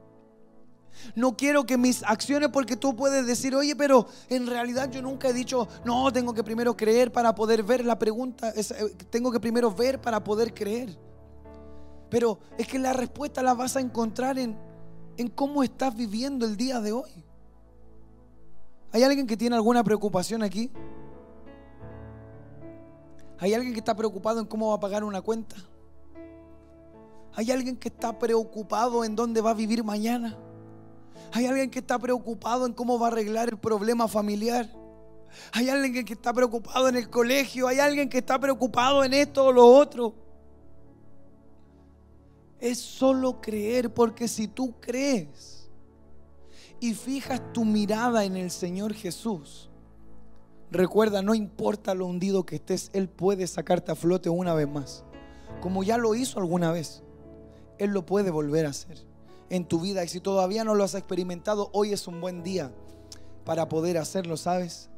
No 1.15 1.37
quiero 1.37 1.65
que 1.65 1.77
mis 1.77 2.03
acciones, 2.03 2.49
porque 2.51 2.77
tú 2.77 2.95
puedes 2.97 3.27
decir, 3.27 3.55
oye, 3.55 3.77
pero 3.77 4.07
en 4.29 4.47
realidad 4.47 4.91
yo 4.91 5.03
nunca 5.03 5.29
he 5.29 5.33
dicho, 5.33 5.69
no, 5.85 6.13
tengo 6.13 6.35
que 6.35 6.43
primero 6.43 6.77
creer 6.77 7.13
para 7.13 7.35
poder 7.35 7.63
ver. 7.63 7.85
La 7.85 7.99
pregunta 7.99 8.51
es, 8.51 8.71
eh, 8.71 8.95
tengo 9.11 9.31
que 9.31 9.41
primero 9.41 9.73
ver 9.73 10.01
para 10.01 10.23
poder 10.23 10.55
creer. 10.55 10.99
Pero 12.09 12.39
es 12.59 12.67
que 12.67 12.79
la 12.79 12.93
respuesta 12.93 13.43
la 13.43 13.55
vas 13.55 13.77
a 13.77 13.81
encontrar 13.81 14.39
en, 14.39 14.57
en 15.17 15.29
cómo 15.29 15.63
estás 15.63 15.95
viviendo 15.95 16.47
el 16.47 16.57
día 16.57 16.81
de 16.81 16.93
hoy. 16.93 17.25
¿Hay 18.93 19.03
alguien 19.03 19.27
que 19.27 19.37
tiene 19.37 19.57
alguna 19.57 19.83
preocupación 19.85 20.43
aquí? 20.43 20.71
¿Hay 23.39 23.53
alguien 23.53 23.75
que 23.75 23.81
está 23.81 23.95
preocupado 23.95 24.41
en 24.41 24.47
cómo 24.47 24.71
va 24.71 24.77
a 24.77 24.81
pagar 24.81 25.05
una 25.05 25.21
cuenta? 25.21 25.57
¿Hay 27.35 27.51
alguien 27.51 27.77
que 27.77 27.89
está 27.89 28.19
preocupado 28.19 29.05
en 29.05 29.15
dónde 29.15 29.43
va 29.43 29.51
a 29.51 29.55
vivir 29.55 29.85
mañana? 29.85 30.39
Hay 31.33 31.47
alguien 31.47 31.71
que 31.71 31.81
está 31.81 31.99
preocupado 31.99 32.67
en 32.67 32.73
cómo 32.73 32.99
va 32.99 33.09
a 33.09 33.11
arreglar 33.11 33.49
el 33.49 33.59
problema 33.59 34.09
familiar. 34.09 34.71
Hay 35.53 35.69
alguien 35.69 36.05
que 36.05 36.15
está 36.15 36.33
preocupado 36.33 36.89
en 36.89 36.97
el 36.97 37.11
colegio. 37.11 37.69
Hay 37.69 37.79
alguien 37.79 38.09
que 38.09 38.19
está 38.19 38.39
preocupado 38.39 39.05
en 39.05 39.15
esto 39.15 39.47
o 39.47 39.53
lo 39.53 39.67
otro. 39.67 40.15
Es 42.59 42.79
solo 42.79 43.41
creer, 43.41 43.93
porque 43.93 44.29
si 44.29 44.49
tú 44.49 44.75
crees 44.81 45.69
y 46.81 46.95
fijas 46.95 47.53
tu 47.53 47.65
mirada 47.65 48.25
en 48.25 48.37
el 48.37 48.51
Señor 48.51 48.95
Jesús, 48.95 49.69
recuerda, 50.71 51.21
no 51.21 51.35
importa 51.35 51.95
lo 51.95 52.07
hundido 52.07 52.47
que 52.47 52.57
estés, 52.57 52.91
Él 52.95 53.09
puede 53.09 53.47
sacarte 53.47 53.93
a 53.93 53.95
flote 53.95 54.31
una 54.31 54.55
vez 54.55 54.69
más. 54.69 55.05
Como 55.61 55.83
ya 55.83 55.99
lo 55.99 56.15
hizo 56.15 56.39
alguna 56.39 56.73
vez, 56.73 57.03
Él 57.79 57.91
lo 57.91 58.07
puede 58.07 58.31
volver 58.31 58.67
a 58.67 58.71
hacer 58.71 59.06
en 59.51 59.65
tu 59.67 59.81
vida. 59.81 60.05
Y 60.05 60.09
si 60.09 60.21
todavía 60.21 60.65
no 60.65 60.75
lo 60.75 60.85
has 60.85 60.95
experimentado, 60.95 61.71
hoy 61.73 61.93
es 61.93 62.07
un 62.07 62.21
buen 62.21 62.43
día 62.43 62.73
para 63.45 63.69
poder 63.69 63.99
hacerlo, 63.99 64.37
¿sabes? 64.37 64.91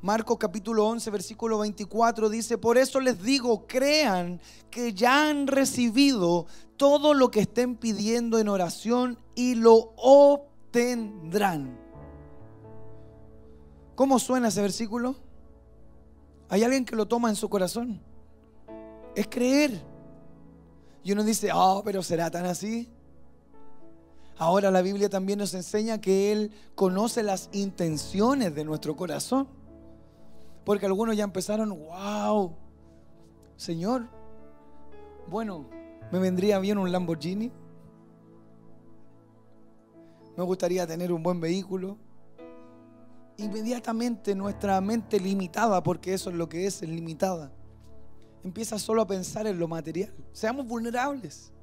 Marcos 0.00 0.36
capítulo 0.38 0.86
11, 0.86 1.10
versículo 1.10 1.58
24 1.58 2.28
dice, 2.28 2.58
por 2.58 2.76
eso 2.76 3.00
les 3.00 3.22
digo, 3.22 3.66
crean 3.66 4.40
que 4.70 4.92
ya 4.92 5.30
han 5.30 5.46
recibido 5.46 6.46
todo 6.76 7.14
lo 7.14 7.30
que 7.30 7.40
estén 7.40 7.76
pidiendo 7.76 8.38
en 8.38 8.48
oración 8.48 9.18
y 9.34 9.54
lo 9.54 9.94
obtendrán. 9.96 11.78
¿Cómo 13.94 14.18
suena 14.18 14.48
ese 14.48 14.60
versículo? 14.60 15.14
¿Hay 16.50 16.62
alguien 16.64 16.84
que 16.84 16.96
lo 16.96 17.06
toma 17.06 17.30
en 17.30 17.36
su 17.36 17.48
corazón? 17.48 18.02
Es 19.14 19.26
creer. 19.28 19.80
Y 21.02 21.12
uno 21.12 21.24
dice, 21.24 21.50
oh, 21.54 21.80
pero 21.84 22.02
¿será 22.02 22.30
tan 22.30 22.44
así? 22.44 22.90
Ahora 24.36 24.70
la 24.70 24.82
Biblia 24.82 25.08
también 25.08 25.38
nos 25.38 25.54
enseña 25.54 26.00
que 26.00 26.32
Él 26.32 26.50
conoce 26.74 27.22
las 27.22 27.48
intenciones 27.52 28.54
de 28.54 28.64
nuestro 28.64 28.96
corazón. 28.96 29.46
Porque 30.64 30.86
algunos 30.86 31.16
ya 31.16 31.24
empezaron, 31.24 31.70
wow, 31.70 32.52
Señor, 33.56 34.06
bueno, 35.28 35.66
me 36.10 36.18
vendría 36.18 36.58
bien 36.58 36.78
un 36.78 36.90
Lamborghini. 36.90 37.52
Me 40.36 40.42
gustaría 40.42 40.86
tener 40.86 41.12
un 41.12 41.22
buen 41.22 41.40
vehículo. 41.40 41.96
Inmediatamente 43.36 44.34
nuestra 44.34 44.80
mente 44.80 45.20
limitada, 45.20 45.82
porque 45.82 46.14
eso 46.14 46.30
es 46.30 46.36
lo 46.36 46.48
que 46.48 46.66
es, 46.66 46.82
es 46.82 46.88
limitada, 46.88 47.50
empieza 48.44 48.78
solo 48.78 49.02
a 49.02 49.06
pensar 49.06 49.46
en 49.46 49.58
lo 49.58 49.66
material. 49.66 50.14
Seamos 50.32 50.66
vulnerables. 50.66 51.53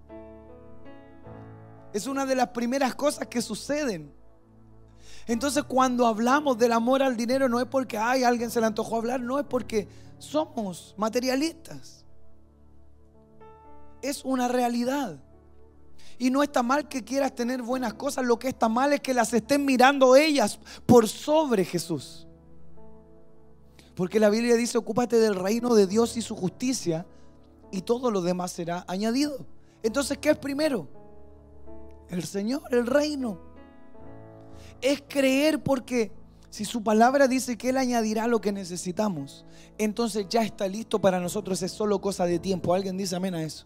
Es 1.93 2.07
una 2.07 2.25
de 2.25 2.35
las 2.35 2.49
primeras 2.49 2.95
cosas 2.95 3.27
que 3.27 3.41
suceden. 3.41 4.13
Entonces 5.27 5.63
cuando 5.63 6.07
hablamos 6.07 6.57
del 6.57 6.71
amor 6.71 7.03
al 7.03 7.15
dinero 7.15 7.47
no 7.47 7.59
es 7.59 7.65
porque 7.65 7.97
ay, 7.97 8.23
alguien 8.23 8.49
se 8.49 8.59
le 8.59 8.67
antojó 8.67 8.97
hablar, 8.97 9.19
no 9.19 9.39
es 9.39 9.45
porque 9.45 9.87
somos 10.17 10.93
materialistas. 10.97 12.05
Es 14.01 14.23
una 14.25 14.47
realidad. 14.47 15.19
Y 16.17 16.29
no 16.29 16.43
está 16.43 16.61
mal 16.61 16.87
que 16.87 17.03
quieras 17.03 17.33
tener 17.33 17.61
buenas 17.61 17.93
cosas, 17.95 18.25
lo 18.25 18.37
que 18.37 18.49
está 18.49 18.69
mal 18.69 18.93
es 18.93 19.01
que 19.01 19.13
las 19.13 19.33
estén 19.33 19.65
mirando 19.65 20.15
ellas 20.15 20.59
por 20.85 21.07
sobre 21.07 21.65
Jesús. 21.65 22.27
Porque 23.95 24.19
la 24.19 24.29
Biblia 24.29 24.55
dice, 24.55 24.77
ocúpate 24.77 25.17
del 25.17 25.35
reino 25.35 25.73
de 25.73 25.87
Dios 25.87 26.17
y 26.17 26.21
su 26.21 26.35
justicia 26.35 27.05
y 27.71 27.81
todo 27.81 28.11
lo 28.11 28.21
demás 28.21 28.51
será 28.51 28.85
añadido. 28.87 29.45
Entonces, 29.83 30.17
¿qué 30.17 30.29
es 30.29 30.37
primero? 30.37 30.87
El 32.11 32.23
Señor, 32.23 32.61
el 32.71 32.85
reino. 32.85 33.39
Es 34.81 35.01
creer 35.07 35.63
porque 35.63 36.11
si 36.49 36.65
su 36.65 36.83
palabra 36.83 37.27
dice 37.27 37.57
que 37.57 37.69
Él 37.69 37.77
añadirá 37.77 38.27
lo 38.27 38.41
que 38.41 38.51
necesitamos, 38.51 39.45
entonces 39.77 40.27
ya 40.29 40.43
está 40.43 40.67
listo 40.67 40.99
para 40.99 41.19
nosotros, 41.19 41.61
es 41.61 41.71
solo 41.71 42.01
cosa 42.01 42.25
de 42.25 42.37
tiempo. 42.37 42.73
¿Alguien 42.73 42.97
dice 42.97 43.15
amén 43.15 43.33
a 43.33 43.41
eso? 43.41 43.65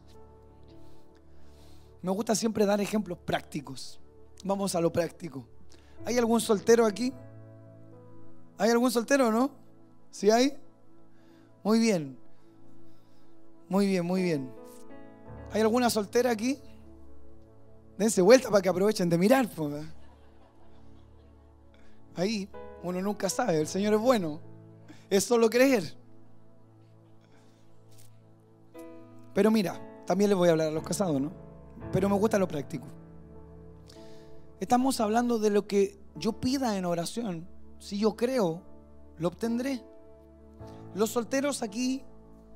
Me 2.03 2.11
gusta 2.11 2.35
siempre 2.35 2.67
dar 2.67 2.79
ejemplos 2.79 3.17
prácticos. 3.17 3.99
Vamos 4.43 4.75
a 4.75 4.81
lo 4.81 4.93
práctico. 4.93 5.47
¿Hay 6.05 6.19
algún 6.19 6.39
soltero 6.39 6.85
aquí? 6.85 7.11
¿Hay 8.59 8.69
algún 8.69 8.91
soltero 8.91 9.29
o 9.29 9.31
no? 9.31 9.49
¿Sí 10.11 10.29
hay? 10.29 10.55
Muy 11.63 11.79
bien. 11.79 12.15
Muy 13.67 13.87
bien, 13.87 14.05
muy 14.05 14.21
bien. 14.21 14.51
¿Hay 15.51 15.61
alguna 15.61 15.89
soltera 15.89 16.29
aquí? 16.29 16.59
Dense 17.97 18.21
vuelta 18.21 18.49
para 18.49 18.61
que 18.61 18.69
aprovechen 18.69 19.09
de 19.09 19.17
mirar. 19.17 19.49
Ahí 22.15 22.49
uno 22.83 23.01
nunca 23.01 23.29
sabe, 23.29 23.59
el 23.59 23.67
Señor 23.67 23.93
es 23.93 23.99
bueno. 23.99 24.39
Es 25.09 25.23
solo 25.23 25.49
creer. 25.49 25.93
Pero 29.33 29.51
mira, 29.51 29.79
también 30.05 30.29
les 30.29 30.37
voy 30.37 30.49
a 30.49 30.51
hablar 30.51 30.67
a 30.69 30.71
los 30.71 30.83
casados, 30.83 31.19
¿no? 31.19 31.31
Pero 31.91 32.09
me 32.09 32.15
gusta 32.15 32.39
lo 32.39 32.47
práctico. 32.47 32.87
Estamos 34.59 34.99
hablando 34.99 35.39
de 35.39 35.49
lo 35.49 35.67
que 35.67 35.99
yo 36.15 36.33
pida 36.33 36.77
en 36.77 36.85
oración. 36.85 37.47
Si 37.79 37.99
yo 37.99 38.15
creo, 38.15 38.61
lo 39.17 39.27
obtendré. 39.27 39.83
Los 40.93 41.11
solteros 41.11 41.61
aquí 41.61 42.03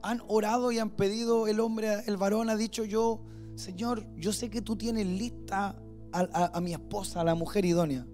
han 0.01 0.21
orado 0.27 0.71
y 0.71 0.79
han 0.79 0.89
pedido, 0.89 1.47
el 1.47 1.59
hombre, 1.59 2.03
el 2.05 2.17
varón 2.17 2.49
ha 2.49 2.55
dicho 2.55 2.85
yo 2.85 3.19
Señor, 3.59 4.07
yo 4.15 4.31
sé 4.31 4.49
que 4.49 4.61
tú 4.61 4.77
tienes 4.77 5.05
lista 5.05 5.75
a, 6.13 6.61
mi 6.61 6.71
esposa, 6.71 7.19
a 7.19 7.23
la 7.25 7.35
mujer 7.35 7.65
idónea. 7.65 8.07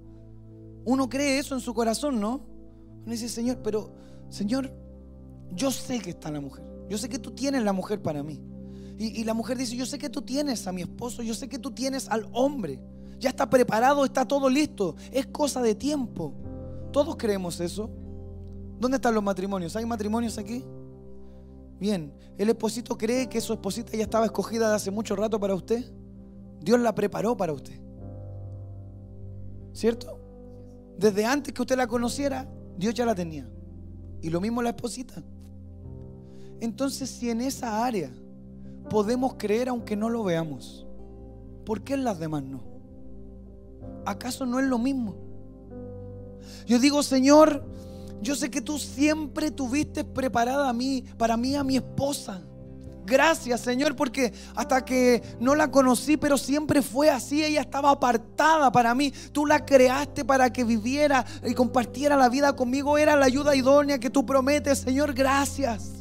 Uno 0.86 1.08
cree 1.08 1.38
eso 1.38 1.54
en 1.54 1.62
su 1.62 1.72
corazón, 1.76 2.20
¿no? 2.20 2.42
Uno 3.04 3.12
dice, 3.12 3.30
Señor, 3.30 3.60
pero, 3.64 3.94
Señor, 4.30 4.74
yo 5.52 5.70
sé 5.70 6.00
que 6.00 6.10
está 6.10 6.32
la 6.32 6.42
mujer. 6.42 6.66
Yo 6.90 6.98
sé 6.98 7.10
que 7.10 7.20
tú 7.20 7.30
tienes 7.30 7.64
la 7.64 7.74
mujer 7.74 8.02
para 8.02 8.24
mí. 8.24 8.42
Y, 8.98 9.22
y, 9.22 9.24
la 9.24 9.36
mujer 9.36 9.56
dice, 9.60 9.76
yo 9.76 9.86
sé 9.86 10.00
que 10.00 10.10
tú 10.10 10.24
tienes 10.24 10.66
a 10.66 10.72
mi 10.72 10.82
esposo, 10.82 11.22
yo 11.22 11.36
sé 11.36 11.48
que 11.48 11.60
tú 11.60 11.70
tienes 11.70 12.10
al 12.10 12.28
hombre. 12.32 12.80
Ya 13.20 13.30
está 13.30 13.48
preparado, 13.48 14.04
está 14.04 14.28
todo 14.28 14.50
listo. 14.50 14.96
Es 15.12 15.28
cosa 15.28 15.62
de 15.62 15.76
tiempo. 15.76 16.34
Todos 16.92 17.18
creemos 17.18 17.60
eso. 17.60 17.92
¿Dónde 18.80 18.96
están 18.96 19.14
los 19.14 19.24
matrimonios? 19.24 19.76
¿Hay 19.76 19.86
matrimonios 19.86 20.40
aquí? 20.40 20.66
Bien, 21.80 22.14
¿el 22.38 22.50
esposito 22.50 22.98
cree 22.98 23.28
que 23.28 23.42
su 23.42 23.54
esposita 23.54 23.96
ya 23.96 24.04
estaba 24.04 24.26
escogida 24.26 24.70
de 24.70 24.76
hace 24.76 24.92
mucho 24.92 25.16
rato 25.16 25.40
para 25.40 25.56
usted? 25.56 25.92
Dios 26.62 26.80
la 26.80 26.96
preparó 26.96 27.36
para 27.36 27.54
usted. 27.54 27.80
¿Cierto? 29.74 30.20
Desde 30.98 31.26
antes 31.26 31.54
que 31.54 31.62
usted 31.62 31.76
la 31.76 31.88
conociera, 31.88 32.48
Dios 32.78 32.94
ya 32.94 33.06
la 33.06 33.14
tenía. 33.14 33.48
Y 34.22 34.30
lo 34.30 34.40
mismo 34.40 34.62
la 34.62 34.70
esposita. 34.70 35.22
Entonces, 36.62 37.10
si 37.10 37.30
en 37.30 37.42
esa 37.42 37.86
área 37.86 38.12
podemos 38.90 39.36
creer 39.38 39.70
aunque 39.70 39.96
no 39.96 40.10
lo 40.10 40.24
veamos, 40.24 40.88
¿por 41.66 41.84
qué 41.84 41.94
en 41.94 42.06
las 42.06 42.20
demás 42.20 42.44
no? 42.44 42.64
¿Acaso 44.06 44.46
no 44.46 44.60
es 44.60 44.66
lo 44.66 44.78
mismo? 44.78 45.16
Yo 46.66 46.80
digo, 46.80 47.04
Señor, 47.04 47.66
yo 48.26 48.36
sé 48.36 48.50
que 48.50 48.60
tú 48.60 48.80
siempre 48.80 49.52
tuviste 49.52 50.04
preparada 50.04 50.68
a 50.68 50.74
mí, 50.74 51.04
para 51.18 51.38
mí, 51.38 51.56
a 51.56 51.64
mi 51.64 51.78
esposa. 51.78 52.42
Gracias, 53.06 53.62
Señor, 53.62 53.96
porque 53.96 54.34
hasta 54.56 54.84
que 54.84 55.22
no 55.40 55.54
la 55.54 55.70
conocí, 55.70 56.18
pero 56.18 56.36
siempre 56.36 56.82
fue 56.82 57.12
así. 57.12 57.44
Ella 57.44 57.62
estaba 57.62 57.92
apartada 57.92 58.72
para 58.72 58.96
mí. 58.96 59.14
Tú 59.32 59.46
la 59.46 59.64
creaste 59.64 60.26
para 60.26 60.52
que 60.52 60.64
viviera 60.64 61.24
y 61.46 61.54
compartiera 61.54 62.18
la 62.18 62.30
vida 62.30 62.56
conmigo. 62.56 62.98
Era 62.98 63.16
la 63.16 63.28
ayuda 63.28 63.56
idónea 63.56 64.00
que 64.00 64.10
tú 64.10 64.26
prometes, 64.26 64.80
Señor. 64.80 65.14
Gracias. 65.14 65.95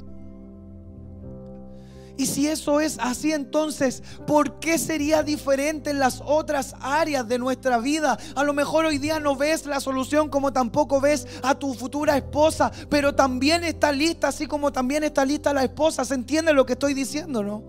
Y 2.16 2.26
si 2.26 2.46
eso 2.46 2.80
es 2.80 2.98
así, 3.00 3.32
entonces, 3.32 4.02
¿por 4.26 4.60
qué 4.60 4.78
sería 4.78 5.22
diferente 5.24 5.90
en 5.90 5.98
las 5.98 6.22
otras 6.24 6.74
áreas 6.80 7.26
de 7.26 7.38
nuestra 7.38 7.78
vida? 7.78 8.16
A 8.36 8.44
lo 8.44 8.52
mejor 8.52 8.84
hoy 8.84 8.98
día 8.98 9.18
no 9.18 9.34
ves 9.34 9.66
la 9.66 9.80
solución 9.80 10.28
como 10.28 10.52
tampoco 10.52 11.00
ves 11.00 11.26
a 11.42 11.56
tu 11.56 11.74
futura 11.74 12.16
esposa, 12.16 12.70
pero 12.88 13.14
también 13.14 13.64
está 13.64 13.90
lista, 13.90 14.28
así 14.28 14.46
como 14.46 14.72
también 14.72 15.02
está 15.02 15.24
lista 15.24 15.52
la 15.52 15.64
esposa. 15.64 16.04
¿Se 16.04 16.14
entiende 16.14 16.52
lo 16.52 16.64
que 16.64 16.74
estoy 16.74 16.94
diciendo, 16.94 17.42
no? 17.42 17.64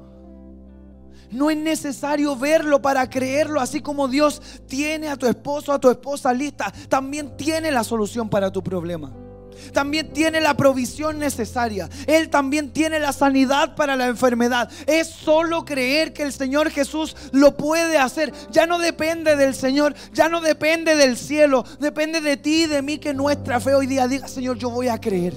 No 1.31 1.49
es 1.49 1.57
necesario 1.57 2.35
verlo 2.35 2.83
para 2.83 3.09
creerlo, 3.09 3.59
así 3.59 3.81
como 3.81 4.07
Dios 4.07 4.41
tiene 4.67 5.09
a 5.09 5.17
tu 5.17 5.25
esposo, 5.25 5.73
a 5.73 5.79
tu 5.79 5.89
esposa 5.89 6.31
lista, 6.31 6.71
también 6.87 7.35
tiene 7.35 7.71
la 7.71 7.83
solución 7.83 8.29
para 8.29 8.51
tu 8.51 8.63
problema 8.63 9.24
también 9.73 10.13
tiene 10.13 10.41
la 10.41 10.55
provisión 10.55 11.19
necesaria. 11.19 11.89
Él 12.07 12.29
también 12.29 12.71
tiene 12.71 12.99
la 12.99 13.13
sanidad 13.13 13.75
para 13.75 13.95
la 13.95 14.07
enfermedad. 14.07 14.69
Es 14.87 15.07
solo 15.07 15.65
creer 15.65 16.13
que 16.13 16.23
el 16.23 16.33
Señor 16.33 16.69
Jesús 16.71 17.15
lo 17.31 17.57
puede 17.57 17.97
hacer. 17.97 18.33
Ya 18.51 18.65
no 18.67 18.79
depende 18.79 19.35
del 19.35 19.55
Señor, 19.55 19.95
ya 20.13 20.29
no 20.29 20.41
depende 20.41 20.95
del 20.95 21.17
cielo, 21.17 21.65
depende 21.79 22.21
de 22.21 22.37
ti 22.37 22.63
y 22.63 22.67
de 22.67 22.81
mí 22.81 22.97
que 22.97 23.13
nuestra 23.13 23.59
fe 23.59 23.73
hoy 23.73 23.87
día 23.87 24.07
diga, 24.07 24.27
Señor, 24.27 24.57
yo 24.57 24.69
voy 24.69 24.87
a 24.87 24.99
creer. 24.99 25.33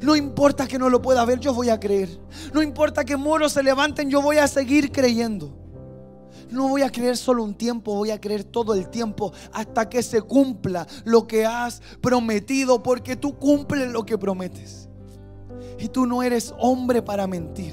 No 0.00 0.16
importa 0.16 0.66
que 0.66 0.78
no 0.78 0.88
lo 0.88 1.02
pueda 1.02 1.24
ver, 1.24 1.38
yo 1.38 1.54
voy 1.54 1.68
a 1.68 1.78
creer. 1.78 2.08
No 2.52 2.62
importa 2.62 3.04
que 3.04 3.16
muros 3.16 3.52
se 3.52 3.62
levanten, 3.62 4.10
yo 4.10 4.20
voy 4.22 4.38
a 4.38 4.48
seguir 4.48 4.90
creyendo. 4.90 5.61
No 6.52 6.68
voy 6.68 6.82
a 6.82 6.90
creer 6.90 7.16
solo 7.16 7.42
un 7.42 7.54
tiempo, 7.54 7.94
voy 7.94 8.10
a 8.10 8.20
creer 8.20 8.44
todo 8.44 8.74
el 8.74 8.88
tiempo 8.88 9.32
hasta 9.52 9.88
que 9.88 10.02
se 10.02 10.20
cumpla 10.20 10.86
lo 11.04 11.26
que 11.26 11.46
has 11.46 11.80
prometido, 12.00 12.82
porque 12.82 13.16
tú 13.16 13.38
cumples 13.38 13.90
lo 13.90 14.04
que 14.04 14.18
prometes. 14.18 14.88
Y 15.78 15.88
tú 15.88 16.06
no 16.06 16.22
eres 16.22 16.54
hombre 16.58 17.00
para 17.02 17.26
mentir. 17.26 17.72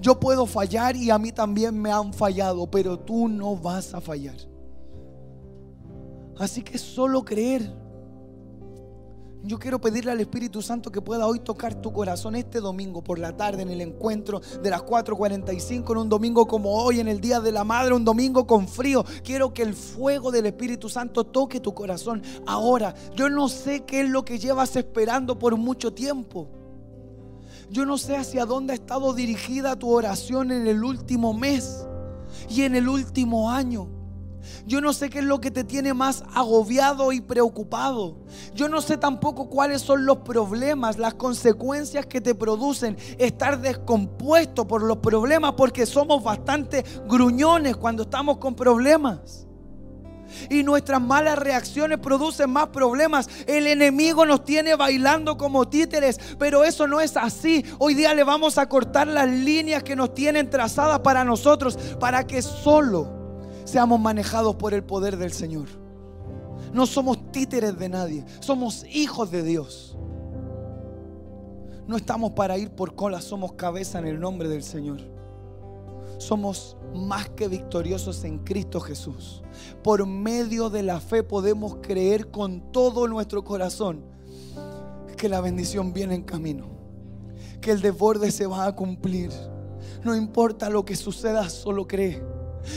Yo 0.00 0.20
puedo 0.20 0.46
fallar 0.46 0.94
y 0.96 1.10
a 1.10 1.18
mí 1.18 1.32
también 1.32 1.80
me 1.80 1.90
han 1.90 2.12
fallado, 2.12 2.70
pero 2.70 2.98
tú 2.98 3.28
no 3.28 3.56
vas 3.56 3.92
a 3.92 4.00
fallar. 4.00 4.36
Así 6.38 6.62
que 6.62 6.78
solo 6.78 7.24
creer. 7.24 7.85
Yo 9.46 9.60
quiero 9.60 9.80
pedirle 9.80 10.10
al 10.10 10.18
Espíritu 10.18 10.60
Santo 10.60 10.90
que 10.90 11.00
pueda 11.00 11.24
hoy 11.24 11.38
tocar 11.38 11.80
tu 11.80 11.92
corazón 11.92 12.34
este 12.34 12.58
domingo 12.58 13.04
por 13.04 13.20
la 13.20 13.36
tarde 13.36 13.62
en 13.62 13.70
el 13.70 13.80
encuentro 13.80 14.40
de 14.40 14.70
las 14.70 14.82
4.45 14.82 15.92
en 15.92 15.98
un 15.98 16.08
domingo 16.08 16.48
como 16.48 16.82
hoy, 16.82 16.98
en 16.98 17.06
el 17.06 17.20
Día 17.20 17.38
de 17.38 17.52
la 17.52 17.62
Madre, 17.62 17.94
un 17.94 18.04
domingo 18.04 18.44
con 18.44 18.66
frío. 18.66 19.04
Quiero 19.22 19.54
que 19.54 19.62
el 19.62 19.74
fuego 19.74 20.32
del 20.32 20.46
Espíritu 20.46 20.88
Santo 20.88 21.22
toque 21.22 21.60
tu 21.60 21.72
corazón 21.74 22.24
ahora. 22.44 22.92
Yo 23.14 23.30
no 23.30 23.48
sé 23.48 23.84
qué 23.84 24.00
es 24.00 24.10
lo 24.10 24.24
que 24.24 24.40
llevas 24.40 24.74
esperando 24.74 25.38
por 25.38 25.56
mucho 25.56 25.92
tiempo. 25.92 26.48
Yo 27.70 27.86
no 27.86 27.98
sé 27.98 28.16
hacia 28.16 28.46
dónde 28.46 28.72
ha 28.72 28.74
estado 28.74 29.12
dirigida 29.14 29.78
tu 29.78 29.90
oración 29.90 30.50
en 30.50 30.66
el 30.66 30.82
último 30.82 31.32
mes 31.32 31.86
y 32.48 32.62
en 32.62 32.74
el 32.74 32.88
último 32.88 33.48
año. 33.48 33.95
Yo 34.66 34.80
no 34.80 34.92
sé 34.92 35.10
qué 35.10 35.20
es 35.20 35.24
lo 35.24 35.40
que 35.40 35.50
te 35.50 35.64
tiene 35.64 35.94
más 35.94 36.24
agobiado 36.34 37.12
y 37.12 37.20
preocupado. 37.20 38.18
Yo 38.54 38.68
no 38.68 38.80
sé 38.80 38.96
tampoco 38.96 39.48
cuáles 39.48 39.82
son 39.82 40.06
los 40.06 40.18
problemas, 40.18 40.98
las 40.98 41.14
consecuencias 41.14 42.06
que 42.06 42.20
te 42.20 42.34
producen 42.34 42.96
estar 43.18 43.60
descompuesto 43.60 44.66
por 44.66 44.82
los 44.82 44.98
problemas, 44.98 45.52
porque 45.52 45.86
somos 45.86 46.22
bastante 46.22 46.84
gruñones 47.06 47.76
cuando 47.76 48.04
estamos 48.04 48.38
con 48.38 48.54
problemas. 48.54 49.46
Y 50.50 50.62
nuestras 50.62 51.00
malas 51.00 51.38
reacciones 51.38 51.98
producen 51.98 52.50
más 52.50 52.68
problemas. 52.68 53.28
El 53.46 53.66
enemigo 53.66 54.26
nos 54.26 54.44
tiene 54.44 54.74
bailando 54.74 55.36
como 55.36 55.68
títeres, 55.68 56.18
pero 56.38 56.64
eso 56.64 56.86
no 56.86 57.00
es 57.00 57.16
así. 57.16 57.64
Hoy 57.78 57.94
día 57.94 58.14
le 58.14 58.24
vamos 58.24 58.58
a 58.58 58.68
cortar 58.68 59.06
las 59.06 59.28
líneas 59.28 59.82
que 59.82 59.96
nos 59.96 60.14
tienen 60.14 60.50
trazadas 60.50 61.00
para 61.00 61.24
nosotros, 61.24 61.78
para 62.00 62.26
que 62.26 62.42
solo 62.42 63.15
seamos 63.66 64.00
manejados 64.00 64.56
por 64.56 64.72
el 64.72 64.82
poder 64.82 65.18
del 65.18 65.32
Señor. 65.32 65.66
No 66.72 66.86
somos 66.86 67.30
títeres 67.32 67.78
de 67.78 67.88
nadie, 67.88 68.24
somos 68.40 68.84
hijos 68.88 69.30
de 69.30 69.42
Dios. 69.42 69.98
No 71.86 71.96
estamos 71.96 72.32
para 72.32 72.56
ir 72.56 72.70
por 72.70 72.94
cola, 72.94 73.20
somos 73.20 73.52
cabeza 73.52 73.98
en 73.98 74.06
el 74.06 74.18
nombre 74.18 74.48
del 74.48 74.62
Señor. 74.62 75.00
Somos 76.18 76.76
más 76.94 77.28
que 77.30 77.48
victoriosos 77.48 78.24
en 78.24 78.38
Cristo 78.38 78.80
Jesús. 78.80 79.42
Por 79.82 80.06
medio 80.06 80.70
de 80.70 80.82
la 80.82 81.00
fe 81.00 81.22
podemos 81.22 81.76
creer 81.82 82.30
con 82.30 82.72
todo 82.72 83.06
nuestro 83.06 83.44
corazón 83.44 84.04
que 85.16 85.28
la 85.28 85.40
bendición 85.40 85.92
viene 85.92 86.14
en 86.14 86.22
camino, 86.22 86.66
que 87.60 87.72
el 87.72 87.80
desborde 87.80 88.30
se 88.30 88.46
va 88.46 88.66
a 88.66 88.74
cumplir. 88.74 89.30
No 90.04 90.14
importa 90.14 90.70
lo 90.70 90.84
que 90.84 90.94
suceda, 90.94 91.48
solo 91.48 91.86
cree. 91.86 92.35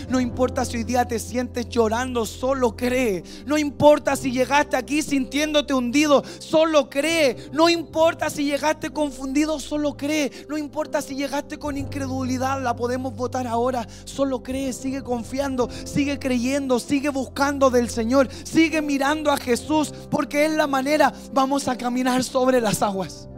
No 0.09 0.19
importa 0.19 0.65
si 0.65 0.77
hoy 0.77 0.83
día 0.83 1.05
te 1.05 1.19
sientes 1.19 1.69
llorando, 1.69 2.25
solo 2.25 2.75
cree. 2.75 3.23
No 3.45 3.57
importa 3.57 4.15
si 4.15 4.31
llegaste 4.31 4.77
aquí 4.77 5.01
sintiéndote 5.01 5.73
hundido, 5.73 6.23
solo 6.39 6.89
cree. 6.89 7.35
No 7.51 7.69
importa 7.69 8.29
si 8.29 8.45
llegaste 8.45 8.89
confundido, 8.89 9.59
solo 9.59 9.95
cree. 9.95 10.31
No 10.49 10.57
importa 10.57 11.01
si 11.01 11.15
llegaste 11.15 11.57
con 11.57 11.77
incredulidad, 11.77 12.61
la 12.61 12.75
podemos 12.75 13.15
votar 13.15 13.47
ahora. 13.47 13.87
Solo 14.05 14.43
cree, 14.43 14.73
sigue 14.73 15.03
confiando, 15.03 15.69
sigue 15.85 16.19
creyendo, 16.19 16.79
sigue 16.79 17.09
buscando 17.09 17.69
del 17.69 17.89
Señor, 17.89 18.29
sigue 18.43 18.81
mirando 18.81 19.31
a 19.31 19.37
Jesús, 19.37 19.93
porque 20.09 20.45
es 20.45 20.51
la 20.51 20.67
manera, 20.67 21.13
vamos 21.33 21.67
a 21.67 21.77
caminar 21.77 22.23
sobre 22.23 22.61
las 22.61 22.81
aguas. 22.81 23.29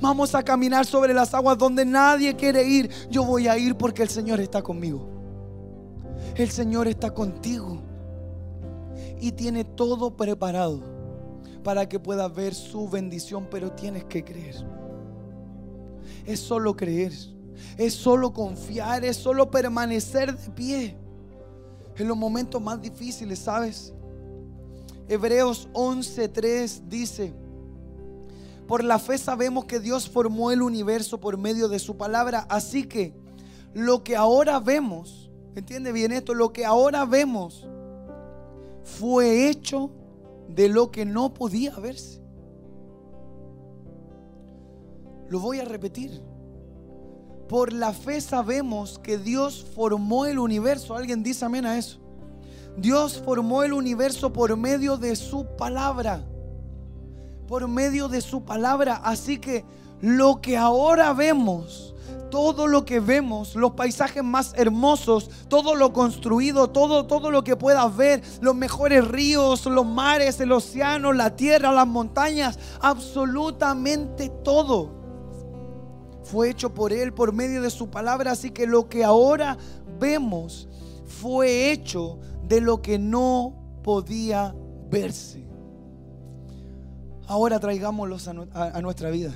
Vamos 0.00 0.34
a 0.34 0.42
caminar 0.42 0.86
sobre 0.86 1.12
las 1.14 1.34
aguas 1.34 1.58
donde 1.58 1.84
nadie 1.84 2.34
quiere 2.34 2.64
ir. 2.66 2.90
Yo 3.10 3.24
voy 3.24 3.48
a 3.48 3.58
ir 3.58 3.74
porque 3.76 4.02
el 4.02 4.08
Señor 4.08 4.40
está 4.40 4.62
conmigo. 4.62 5.19
El 6.34 6.50
Señor 6.50 6.88
está 6.88 7.12
contigo 7.12 7.80
y 9.20 9.32
tiene 9.32 9.64
todo 9.64 10.16
preparado 10.16 10.80
para 11.62 11.88
que 11.88 11.98
puedas 11.98 12.34
ver 12.34 12.54
su 12.54 12.88
bendición, 12.88 13.48
pero 13.50 13.72
tienes 13.72 14.04
que 14.04 14.24
creer. 14.24 14.56
Es 16.24 16.40
solo 16.40 16.76
creer, 16.76 17.12
es 17.76 17.94
solo 17.94 18.32
confiar, 18.32 19.04
es 19.04 19.16
solo 19.16 19.50
permanecer 19.50 20.36
de 20.36 20.50
pie 20.50 20.96
en 21.96 22.08
los 22.08 22.16
momentos 22.16 22.62
más 22.62 22.80
difíciles, 22.80 23.40
¿sabes? 23.40 23.92
Hebreos 25.08 25.68
11:3 25.74 26.82
dice, 26.88 27.34
por 28.66 28.84
la 28.84 28.98
fe 28.98 29.18
sabemos 29.18 29.64
que 29.64 29.80
Dios 29.80 30.08
formó 30.08 30.52
el 30.52 30.62
universo 30.62 31.18
por 31.18 31.36
medio 31.36 31.68
de 31.68 31.80
su 31.80 31.96
palabra, 31.96 32.46
así 32.48 32.84
que 32.84 33.12
lo 33.74 34.04
que 34.04 34.16
ahora 34.16 34.60
vemos 34.60 35.19
¿Entiende 35.54 35.92
bien 35.92 36.12
esto? 36.12 36.34
Lo 36.34 36.52
que 36.52 36.64
ahora 36.64 37.04
vemos 37.04 37.66
fue 38.82 39.48
hecho 39.48 39.90
de 40.48 40.68
lo 40.68 40.90
que 40.90 41.04
no 41.04 41.34
podía 41.34 41.76
verse. 41.76 42.20
Lo 45.28 45.38
voy 45.40 45.60
a 45.60 45.64
repetir. 45.64 46.22
Por 47.48 47.72
la 47.72 47.92
fe 47.92 48.20
sabemos 48.20 48.98
que 48.98 49.18
Dios 49.18 49.64
formó 49.74 50.26
el 50.26 50.38
universo. 50.38 50.94
¿Alguien 50.94 51.22
dice 51.22 51.44
amén 51.44 51.66
a 51.66 51.78
eso? 51.78 51.98
Dios 52.76 53.20
formó 53.24 53.62
el 53.62 53.72
universo 53.72 54.32
por 54.32 54.56
medio 54.56 54.96
de 54.96 55.16
su 55.16 55.46
palabra. 55.56 56.24
Por 57.48 57.66
medio 57.66 58.08
de 58.08 58.20
su 58.20 58.44
palabra. 58.44 58.96
Así 58.96 59.38
que 59.38 59.64
lo 60.00 60.40
que 60.40 60.56
ahora 60.56 61.12
vemos 61.12 61.94
todo 62.30 62.66
lo 62.66 62.84
que 62.84 63.00
vemos, 63.00 63.54
los 63.54 63.72
paisajes 63.72 64.24
más 64.24 64.54
hermosos, 64.56 65.30
todo 65.48 65.74
lo 65.74 65.92
construido, 65.92 66.70
todo, 66.70 67.06
todo 67.06 67.30
lo 67.30 67.44
que 67.44 67.56
puedas 67.56 67.94
ver, 67.96 68.22
los 68.40 68.54
mejores 68.54 69.06
ríos, 69.06 69.66
los 69.66 69.86
mares, 69.86 70.40
el 70.40 70.52
océano, 70.52 71.12
la 71.12 71.36
tierra, 71.36 71.72
las 71.72 71.86
montañas, 71.86 72.58
absolutamente 72.80 74.30
todo 74.42 75.00
fue 76.30 76.50
hecho 76.50 76.72
por 76.72 76.92
Él, 76.92 77.12
por 77.12 77.32
medio 77.32 77.60
de 77.60 77.70
su 77.70 77.90
palabra. 77.90 78.32
Así 78.32 78.50
que 78.50 78.66
lo 78.66 78.88
que 78.88 79.04
ahora 79.04 79.58
vemos 79.98 80.68
fue 81.04 81.72
hecho 81.72 82.18
de 82.46 82.60
lo 82.60 82.80
que 82.80 82.98
no 82.98 83.80
podía 83.82 84.54
verse. 84.90 85.44
Ahora 87.26 87.58
traigámoslos 87.58 88.28
a, 88.28 88.32
a 88.54 88.80
nuestra 88.80 89.10
vida. 89.10 89.32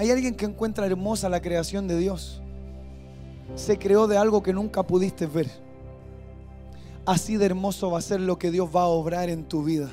Hay 0.00 0.10
alguien 0.10 0.34
que 0.34 0.46
encuentra 0.46 0.86
hermosa 0.86 1.28
la 1.28 1.42
creación 1.42 1.86
de 1.86 1.98
Dios. 1.98 2.40
Se 3.54 3.78
creó 3.78 4.06
de 4.06 4.16
algo 4.16 4.42
que 4.42 4.54
nunca 4.54 4.82
pudiste 4.82 5.26
ver. 5.26 5.50
Así 7.06 7.36
de 7.36 7.46
hermoso 7.46 7.90
va 7.90 7.98
a 7.98 8.02
ser 8.02 8.20
lo 8.20 8.38
que 8.38 8.50
Dios 8.50 8.68
va 8.74 8.82
a 8.82 8.86
obrar 8.86 9.30
en 9.30 9.44
tu 9.44 9.64
vida 9.64 9.90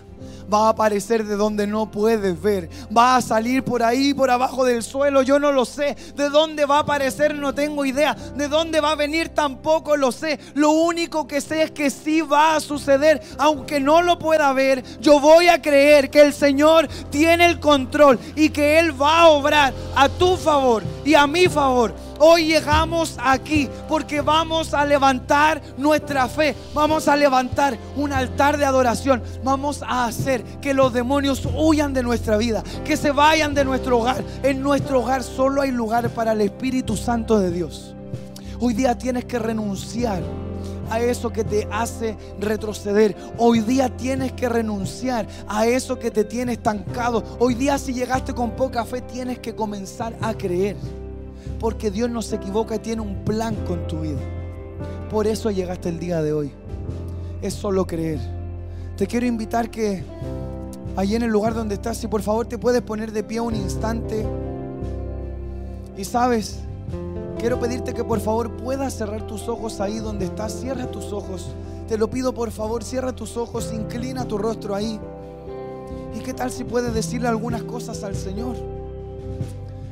va 0.51 0.67
a 0.67 0.69
aparecer 0.69 1.25
de 1.25 1.35
donde 1.35 1.67
no 1.67 1.91
puedes 1.91 2.41
ver. 2.41 2.69
Va 2.95 3.17
a 3.17 3.21
salir 3.21 3.63
por 3.63 3.83
ahí, 3.83 4.13
por 4.13 4.29
abajo 4.29 4.65
del 4.65 4.83
suelo. 4.83 5.21
Yo 5.21 5.39
no 5.39 5.51
lo 5.51 5.65
sé. 5.65 5.95
De 6.15 6.29
dónde 6.29 6.65
va 6.65 6.77
a 6.77 6.81
aparecer 6.81 7.35
no 7.35 7.53
tengo 7.53 7.85
idea. 7.85 8.13
De 8.13 8.47
dónde 8.47 8.79
va 8.79 8.91
a 8.91 8.95
venir 8.95 9.29
tampoco 9.29 9.97
lo 9.97 10.11
sé. 10.11 10.39
Lo 10.53 10.71
único 10.71 11.27
que 11.27 11.41
sé 11.41 11.63
es 11.63 11.71
que 11.71 11.89
sí 11.89 12.21
va 12.21 12.55
a 12.55 12.59
suceder. 12.59 13.21
Aunque 13.37 13.79
no 13.79 14.01
lo 14.01 14.17
pueda 14.17 14.53
ver, 14.53 14.83
yo 14.99 15.19
voy 15.19 15.47
a 15.47 15.61
creer 15.61 16.09
que 16.09 16.21
el 16.21 16.33
Señor 16.33 16.87
tiene 17.09 17.45
el 17.45 17.59
control 17.59 18.19
y 18.35 18.49
que 18.49 18.79
Él 18.79 18.99
va 18.99 19.21
a 19.21 19.27
obrar 19.29 19.73
a 19.95 20.09
tu 20.09 20.37
favor 20.37 20.83
y 21.03 21.13
a 21.13 21.27
mi 21.27 21.47
favor 21.47 21.93
Hoy 22.19 22.45
llegamos 22.45 23.15
aquí 23.23 23.69
porque 23.88 24.21
vamos 24.21 24.73
a 24.73 24.86
levantar 24.86 25.62
nuestra 25.77 26.27
fe. 26.27 26.56
Vamos 26.73 27.08
a 27.08 27.15
levantar 27.15 27.77
un 27.95 28.12
altar 28.12 28.58
de 28.58 28.65
adoración. 28.65 29.21
Vamos 29.43 29.84
a 29.84 30.06
hacer 30.06 30.43
que 30.60 30.73
los 30.73 30.93
demonios 30.93 31.47
huyan 31.56 31.93
de 31.93 32.03
nuestra 32.03 32.38
vida, 32.38 32.63
que 32.84 32.97
se 32.97 33.12
vayan 33.12 33.53
de 33.53 33.65
nuestro 33.65 33.99
hogar. 33.99 34.23
En 34.43 34.62
nuestro 34.62 35.01
hogar 35.01 35.23
solo 35.23 35.62
hay 35.62 35.71
lugar 35.71 36.10
para 36.10 36.32
el 36.32 36.41
Espíritu 36.41 36.97
Santo 36.97 37.39
de 37.39 37.51
Dios. 37.51 37.95
Hoy 38.60 38.73
día 38.73 38.97
tienes 38.97 39.25
que 39.25 39.38
renunciar 39.38 40.23
a 40.89 40.99
eso 40.99 41.32
que 41.32 41.43
te 41.43 41.67
hace 41.71 42.17
retroceder. 42.39 43.15
Hoy 43.38 43.60
día 43.60 43.95
tienes 43.95 44.32
que 44.32 44.49
renunciar 44.49 45.27
a 45.47 45.67
eso 45.67 45.99
que 45.99 46.10
te 46.10 46.23
tiene 46.23 46.53
estancado. 46.53 47.23
Hoy 47.39 47.53
día 47.53 47.77
si 47.77 47.93
llegaste 47.93 48.34
con 48.34 48.51
poca 48.51 48.86
fe 48.86 49.01
tienes 49.01 49.39
que 49.39 49.56
comenzar 49.56 50.15
a 50.21 50.34
creer. 50.34 50.77
Porque 51.59 51.91
Dios 51.91 52.09
no 52.09 52.21
se 52.21 52.35
equivoca 52.35 52.75
y 52.75 52.79
tiene 52.79 53.01
un 53.01 53.23
plan 53.23 53.55
con 53.65 53.87
tu 53.87 54.01
vida. 54.01 54.19
Por 55.09 55.27
eso 55.27 55.49
llegaste 55.51 55.89
el 55.89 55.99
día 55.99 56.21
de 56.21 56.33
hoy. 56.33 56.51
Es 57.41 57.53
solo 57.53 57.85
creer. 57.87 58.19
Te 58.97 59.07
quiero 59.07 59.25
invitar 59.25 59.69
que 59.69 60.03
allí 60.95 61.15
en 61.15 61.23
el 61.23 61.29
lugar 61.29 61.53
donde 61.53 61.75
estás, 61.75 61.97
si 61.97 62.07
por 62.07 62.21
favor 62.21 62.47
te 62.47 62.57
puedes 62.57 62.81
poner 62.81 63.11
de 63.11 63.23
pie 63.23 63.39
un 63.39 63.55
instante. 63.55 64.25
Y 65.95 66.03
sabes, 66.03 66.60
quiero 67.39 67.60
pedirte 67.60 67.93
que 67.93 68.03
por 68.03 68.19
favor 68.19 68.51
puedas 68.58 68.93
cerrar 68.93 69.25
tus 69.25 69.47
ojos 69.47 69.79
ahí 69.79 69.99
donde 69.99 70.25
estás. 70.25 70.53
Cierra 70.60 70.91
tus 70.91 71.12
ojos. 71.12 71.47
Te 71.87 71.97
lo 71.97 72.10
pido 72.10 72.33
por 72.33 72.51
favor, 72.51 72.83
cierra 72.83 73.13
tus 73.13 73.37
ojos, 73.37 73.71
inclina 73.73 74.25
tu 74.25 74.37
rostro 74.37 74.75
ahí. 74.75 74.99
¿Y 76.15 76.19
qué 76.19 76.33
tal 76.33 76.51
si 76.51 76.63
puedes 76.63 76.93
decirle 76.93 77.27
algunas 77.27 77.63
cosas 77.63 78.03
al 78.03 78.15
Señor? 78.15 78.55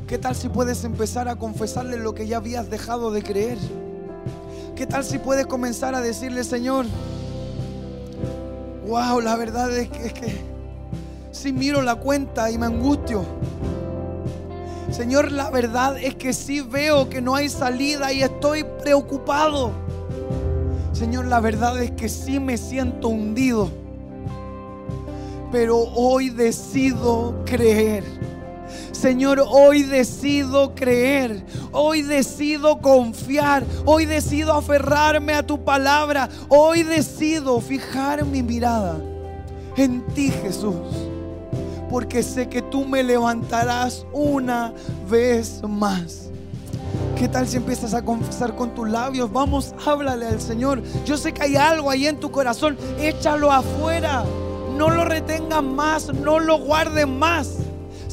¿Qué 0.08 0.20
tal 0.20 0.36
si 0.36 0.50
puedes 0.50 0.84
empezar 0.84 1.28
a 1.28 1.36
confesarle 1.36 1.98
lo 1.98 2.14
que 2.14 2.28
ya 2.28 2.38
habías 2.38 2.70
dejado 2.70 3.10
de 3.10 3.24
creer? 3.24 3.58
¿Qué 4.76 4.86
tal 4.86 5.04
si 5.04 5.18
puedes 5.18 5.48
comenzar 5.48 5.96
a 5.96 6.02
decirle, 6.02 6.44
Señor, 6.44 6.86
wow, 8.86 9.20
la 9.20 9.36
verdad 9.36 9.76
es 9.76 9.90
que, 9.90 10.36
si 11.32 11.52
miro 11.52 11.82
la 11.82 11.96
cuenta 11.96 12.52
y 12.52 12.58
me 12.60 12.68
angustio. 12.68 13.26
Señor, 14.92 15.32
la 15.32 15.50
verdad 15.50 15.98
es 15.98 16.14
que 16.14 16.34
sí 16.34 16.62
veo 16.62 17.10
que 17.10 17.20
no 17.20 17.34
hay 17.34 17.50
salida 17.50 18.14
y 18.14 18.22
estoy 18.22 18.64
preocupado. 18.84 19.72
Señor, 20.94 21.26
la 21.26 21.40
verdad 21.40 21.82
es 21.82 21.92
que 21.92 22.10
sí 22.10 22.40
me 22.40 22.58
siento 22.58 23.08
hundido. 23.08 23.72
Pero 25.52 25.80
hoy 25.80 26.30
decido 26.30 27.44
creer. 27.44 28.04
Señor, 28.96 29.44
hoy 29.48 29.84
decido 29.84 30.74
creer, 30.74 31.44
hoy 31.72 32.02
decido 32.02 32.80
confiar, 32.80 33.64
hoy 33.86 34.06
decido 34.06 34.54
aferrarme 34.54 35.34
a 35.34 35.46
tu 35.46 35.64
palabra, 35.64 36.30
hoy 36.50 36.84
decido 36.84 37.60
fijar 37.60 38.26
mi 38.26 38.42
mirada 38.42 38.98
en 39.78 40.02
ti, 40.14 40.32
Jesús 40.32 40.76
porque 41.90 42.24
sé 42.24 42.50
que 42.50 42.62
tú 42.62 42.84
me 42.84 43.04
levantarás 43.04 44.06
una 44.12 44.74
vez 45.10 45.62
más. 45.64 46.30
¿Qué 47.18 47.30
tal 47.30 47.48
si 47.48 47.56
empiezas 47.56 47.94
a 47.94 48.04
confesar 48.04 48.56
con 48.56 48.76
tus 48.76 48.90
labios? 48.90 49.32
Vamos, 49.32 49.74
háblale 49.86 50.28
al 50.28 50.42
Señor. 50.42 50.84
Yo 51.06 51.16
sé 51.16 51.34
que 51.34 51.44
hay 51.44 51.56
algo 51.56 51.90
ahí 51.90 52.08
en 52.08 52.20
tu 52.20 52.32
corazón. 52.32 52.78
Échalo 53.00 53.50
afuera. 53.50 54.26
No 54.78 54.90
lo 54.90 55.06
retengas 55.06 55.64
más. 55.64 56.14
No 56.14 56.40
lo 56.40 56.60
guardes 56.60 57.08
más. 57.08 57.60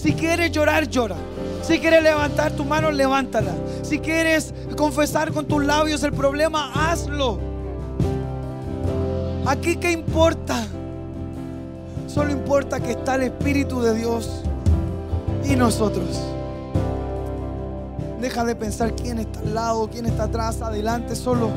Si 0.03 0.14
quieres 0.14 0.50
llorar, 0.50 0.88
llora. 0.88 1.14
Si 1.62 1.78
quieres 1.78 2.03
levantar 2.03 2.50
tu 2.50 2.64
mano, 2.64 2.90
levántala. 2.90 3.53
Si 3.82 4.00
quieres 4.00 4.53
confesar 4.76 5.32
con 5.32 5.46
tus 5.46 5.64
labios 5.64 6.03
el 6.03 6.12
problema, 6.12 6.72
hazlo. 6.74 7.38
Aquí 9.46 9.76
qué 9.76 9.92
importa. 9.92 10.66
Solo 12.09 12.32
importa 12.32 12.80
que 12.80 12.90
está 12.90 13.14
el 13.14 13.22
Espíritu 13.22 13.80
de 13.80 13.94
Dios 13.94 14.42
y 15.44 15.55
nosotros. 15.55 16.20
Deja 18.20 18.44
de 18.44 18.57
pensar 18.57 18.96
quién 18.96 19.20
está 19.20 19.38
al 19.38 19.55
lado, 19.55 19.88
quién 19.88 20.07
está 20.07 20.24
atrás, 20.24 20.62
adelante, 20.62 21.14
solo. 21.14 21.50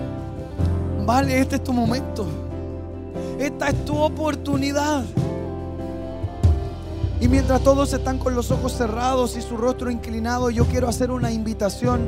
Vale, 1.03 1.39
este 1.39 1.55
es 1.55 1.63
tu 1.63 1.73
momento. 1.73 2.27
Esta 3.39 3.69
es 3.69 3.85
tu 3.85 3.97
oportunidad. 3.97 5.03
Y 7.22 7.28
mientras 7.28 7.61
todos 7.61 7.93
están 7.93 8.18
con 8.18 8.36
los 8.36 8.51
ojos 8.51 8.74
cerrados 8.74 9.38
y 9.38 9.41
su 9.41 9.57
rostro 9.57 9.89
inclinado, 9.89 10.49
yo 10.49 10.66
quiero 10.66 10.88
hacer 10.88 11.11
una 11.11 11.32
invitación. 11.32 12.07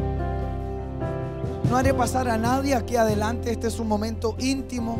No 1.70 1.78
haré 1.78 1.94
pasar 1.94 2.30
a 2.30 2.38
nadie 2.38 2.76
aquí 2.76 2.96
adelante. 2.96 3.52
Este 3.52 3.68
es 3.68 3.80
un 3.80 3.88
momento 3.88 4.36
íntimo. 4.40 5.00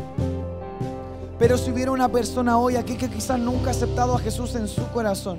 Pero 1.38 1.56
si 1.56 1.70
hubiera 1.70 1.92
una 1.92 2.08
persona 2.08 2.58
hoy 2.58 2.76
aquí 2.76 2.96
que 2.96 3.08
quizás 3.08 3.38
nunca 3.38 3.68
ha 3.68 3.70
aceptado 3.70 4.14
a 4.14 4.18
Jesús 4.18 4.54
en 4.54 4.66
su 4.66 4.86
corazón 4.88 5.38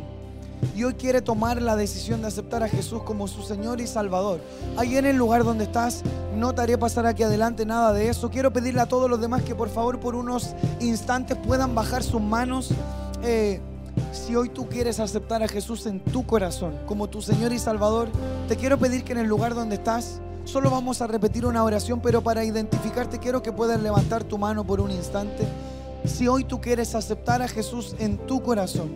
y 0.76 0.84
hoy 0.84 0.94
quiere 0.94 1.22
tomar 1.22 1.62
la 1.62 1.76
decisión 1.76 2.22
de 2.22 2.28
aceptar 2.28 2.64
a 2.64 2.70
Jesús 2.70 3.04
como 3.04 3.28
su 3.28 3.44
Señor 3.44 3.82
y 3.82 3.88
Salvador, 3.88 4.42
ahí 4.78 4.98
en 4.98 5.06
el 5.06 5.16
lugar 5.16 5.44
donde 5.44 5.66
estás, 5.66 6.04
no 6.36 6.54
te 6.54 6.62
haré 6.62 6.78
pasar 6.78 7.06
aquí 7.06 7.24
adelante 7.24 7.66
nada 7.66 7.94
de 7.94 8.10
eso. 8.10 8.30
Quiero 8.30 8.52
pedirle 8.52 8.82
a 8.82 8.86
todos 8.86 9.10
los 9.10 9.20
demás 9.20 9.44
que 9.44 9.56
por 9.56 9.70
favor 9.70 10.00
por 10.00 10.16
unos 10.16 10.56
instantes 10.80 11.38
puedan 11.38 11.76
bajar 11.76 12.04
sus 12.04 12.22
manos. 12.22 12.70
Eh, 13.24 13.62
si 14.12 14.36
hoy 14.36 14.50
tú 14.50 14.68
quieres 14.68 15.00
aceptar 15.00 15.44
a 15.44 15.48
Jesús 15.48 15.86
en 15.86 16.00
tu 16.00 16.26
corazón 16.26 16.74
como 16.88 17.10
tu 17.10 17.22
Señor 17.22 17.54
y 17.54 17.60
Salvador, 17.60 18.10
te 18.48 18.56
quiero 18.56 18.78
pedir 18.78 19.04
que 19.04 19.12
en 19.12 19.20
el 19.20 19.28
lugar 19.28 19.54
donde 19.54 19.76
estás, 19.76 20.20
solo 20.46 20.72
vamos 20.72 21.02
a 21.02 21.08
repetir 21.08 21.46
una 21.46 21.64
oración, 21.64 22.02
pero 22.02 22.22
para 22.22 22.44
identificarte 22.44 23.20
quiero 23.20 23.44
que 23.44 23.52
puedas 23.52 23.82
levantar 23.82 24.24
tu 24.24 24.38
mano 24.38 24.64
por 24.64 24.82
un 24.82 24.92
instante. 24.92 25.48
Si 26.06 26.28
hoy 26.28 26.44
tú 26.44 26.60
quieres 26.60 26.96
aceptar 26.96 27.42
a 27.42 27.48
Jesús 27.48 27.96
en 28.00 28.18
tu 28.18 28.42
corazón, 28.42 28.90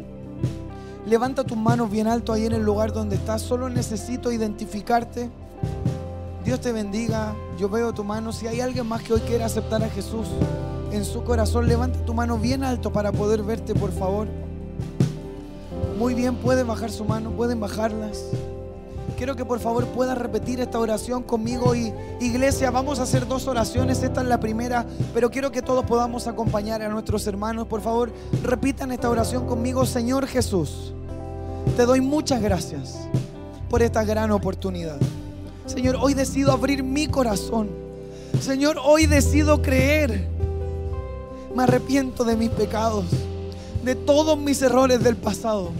levanta 1.05 1.43
tus 1.43 1.57
manos 1.57 1.91
bien 1.91 2.07
alto 2.07 2.33
ahí 2.33 2.45
en 2.45 2.53
el 2.53 2.63
lugar 2.63 2.91
donde 2.91 3.15
estás. 3.15 3.41
Solo 3.41 3.69
necesito 3.69 4.31
identificarte. 4.31 5.29
Dios 6.43 6.59
te 6.59 6.71
bendiga. 6.71 7.35
Yo 7.59 7.69
veo 7.69 7.93
tu 7.93 8.03
mano. 8.03 8.31
Si 8.31 8.47
hay 8.47 8.61
alguien 8.61 8.87
más 8.87 9.03
que 9.03 9.13
hoy 9.13 9.19
quiere 9.21 9.43
aceptar 9.43 9.83
a 9.83 9.89
Jesús 9.89 10.27
en 10.91 11.05
su 11.05 11.23
corazón, 11.23 11.67
levanta 11.67 12.03
tu 12.05 12.13
mano 12.13 12.37
bien 12.37 12.63
alto 12.63 12.91
para 12.91 13.11
poder 13.11 13.43
verte, 13.43 13.75
por 13.75 13.91
favor. 13.91 14.27
Muy 16.03 16.15
bien, 16.15 16.35
pueden 16.35 16.67
bajar 16.67 16.91
su 16.91 17.05
mano, 17.05 17.31
pueden 17.31 17.61
bajarlas. 17.61 18.25
Quiero 19.15 19.37
que 19.37 19.45
por 19.45 19.61
favor 19.61 19.85
puedas 19.85 20.17
repetir 20.17 20.59
esta 20.59 20.77
oración 20.77 21.23
conmigo 21.23 21.73
y 21.75 21.93
iglesia, 22.19 22.71
vamos 22.71 22.99
a 22.99 23.03
hacer 23.03 23.25
dos 23.25 23.47
oraciones, 23.47 24.03
esta 24.03 24.19
es 24.19 24.27
la 24.27 24.37
primera, 24.37 24.85
pero 25.13 25.31
quiero 25.31 25.49
que 25.49 25.61
todos 25.61 25.85
podamos 25.85 26.27
acompañar 26.27 26.81
a 26.81 26.89
nuestros 26.89 27.25
hermanos. 27.25 27.67
Por 27.67 27.79
favor, 27.79 28.11
repitan 28.43 28.91
esta 28.91 29.09
oración 29.09 29.47
conmigo, 29.47 29.85
Señor 29.85 30.27
Jesús. 30.27 30.91
Te 31.77 31.85
doy 31.85 32.01
muchas 32.01 32.41
gracias 32.41 33.07
por 33.69 33.81
esta 33.81 34.03
gran 34.03 34.29
oportunidad. 34.31 34.97
Señor, 35.67 35.95
hoy 36.01 36.15
decido 36.15 36.51
abrir 36.51 36.83
mi 36.83 37.07
corazón. 37.07 37.69
Señor, 38.41 38.77
hoy 38.83 39.05
decido 39.05 39.61
creer. 39.61 40.27
Me 41.55 41.63
arrepiento 41.63 42.25
de 42.25 42.35
mis 42.35 42.49
pecados, 42.49 43.05
de 43.85 43.95
todos 43.95 44.37
mis 44.37 44.61
errores 44.61 45.01
del 45.01 45.15
pasado. 45.15 45.71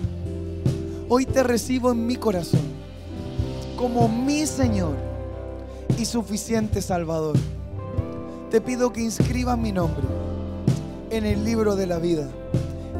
Hoy 1.10 1.26
te 1.26 1.44
recibo 1.44 1.92
en 1.92 2.08
mi 2.08 2.16
corazón 2.16 2.62
como 3.78 4.08
mi 4.08 4.46
Señor 4.46 4.96
y 6.00 6.06
suficiente 6.06 6.82
Salvador. 6.82 7.36
Te 8.50 8.62
pido 8.62 8.94
que 8.94 9.02
inscribas 9.02 9.58
mi 9.58 9.72
nombre 9.72 10.04
en 11.10 11.26
el 11.26 11.44
libro 11.44 11.76
de 11.76 11.88
la 11.88 12.00
vida. 12.00 12.30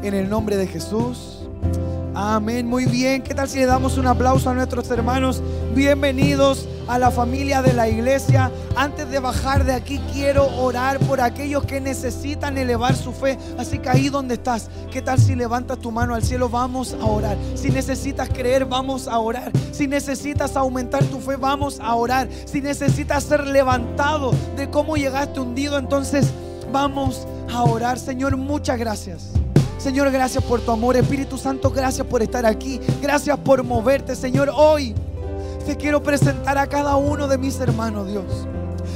En 0.02 0.12
el 0.14 0.28
nombre 0.28 0.56
de 0.56 0.66
Jesús. 0.66 1.48
Amén. 2.14 2.66
Muy 2.66 2.84
bien. 2.84 3.22
¿Qué 3.22 3.34
tal 3.34 3.48
si 3.48 3.58
le 3.58 3.66
damos 3.66 3.96
un 3.96 4.06
aplauso 4.06 4.50
a 4.50 4.54
nuestros 4.54 4.90
hermanos? 4.90 5.42
Bienvenidos 5.74 6.68
a 6.88 6.98
la 6.98 7.10
familia 7.10 7.62
de 7.62 7.72
la 7.72 7.88
iglesia. 7.88 8.50
Antes 8.76 9.10
de 9.10 9.18
bajar 9.18 9.64
de 9.64 9.72
aquí, 9.72 10.00
quiero 10.12 10.46
orar 10.56 10.98
por 11.00 11.20
aquellos 11.20 11.64
que 11.64 11.80
necesitan 11.80 12.58
elevar 12.58 12.96
su 12.96 13.12
fe. 13.12 13.38
Así 13.58 13.78
que 13.78 13.88
ahí 13.88 14.08
donde 14.08 14.34
estás, 14.34 14.68
¿qué 14.90 15.02
tal 15.02 15.18
si 15.18 15.34
levantas 15.34 15.78
tu 15.78 15.90
mano 15.90 16.14
al 16.14 16.22
cielo? 16.22 16.48
Vamos 16.48 16.96
a 17.00 17.04
orar. 17.04 17.36
Si 17.54 17.70
necesitas 17.70 18.28
creer, 18.28 18.64
vamos 18.64 19.08
a 19.08 19.18
orar. 19.18 19.52
Si 19.72 19.86
necesitas 19.86 20.56
aumentar 20.56 21.04
tu 21.04 21.20
fe, 21.20 21.36
vamos 21.36 21.78
a 21.80 21.94
orar. 21.94 22.28
Si 22.44 22.60
necesitas 22.60 23.24
ser 23.24 23.46
levantado 23.46 24.32
de 24.56 24.70
cómo 24.70 24.96
llegaste 24.96 25.40
hundido, 25.40 25.78
entonces 25.78 26.26
vamos 26.72 27.26
a 27.52 27.62
orar. 27.64 27.98
Señor, 27.98 28.36
muchas 28.36 28.78
gracias. 28.78 29.30
Señor, 29.78 30.10
gracias 30.10 30.42
por 30.42 30.60
tu 30.60 30.70
amor. 30.70 30.96
Espíritu 30.96 31.36
Santo, 31.36 31.70
gracias 31.70 32.06
por 32.06 32.22
estar 32.22 32.46
aquí. 32.46 32.80
Gracias 33.02 33.36
por 33.38 33.62
moverte, 33.62 34.16
Señor. 34.16 34.50
Hoy 34.54 34.94
te 35.64 35.76
quiero 35.76 36.02
presentar 36.02 36.58
a 36.58 36.66
cada 36.66 36.96
uno 36.96 37.26
de 37.28 37.38
mis 37.38 37.58
hermanos, 37.60 38.08
Dios. 38.08 38.24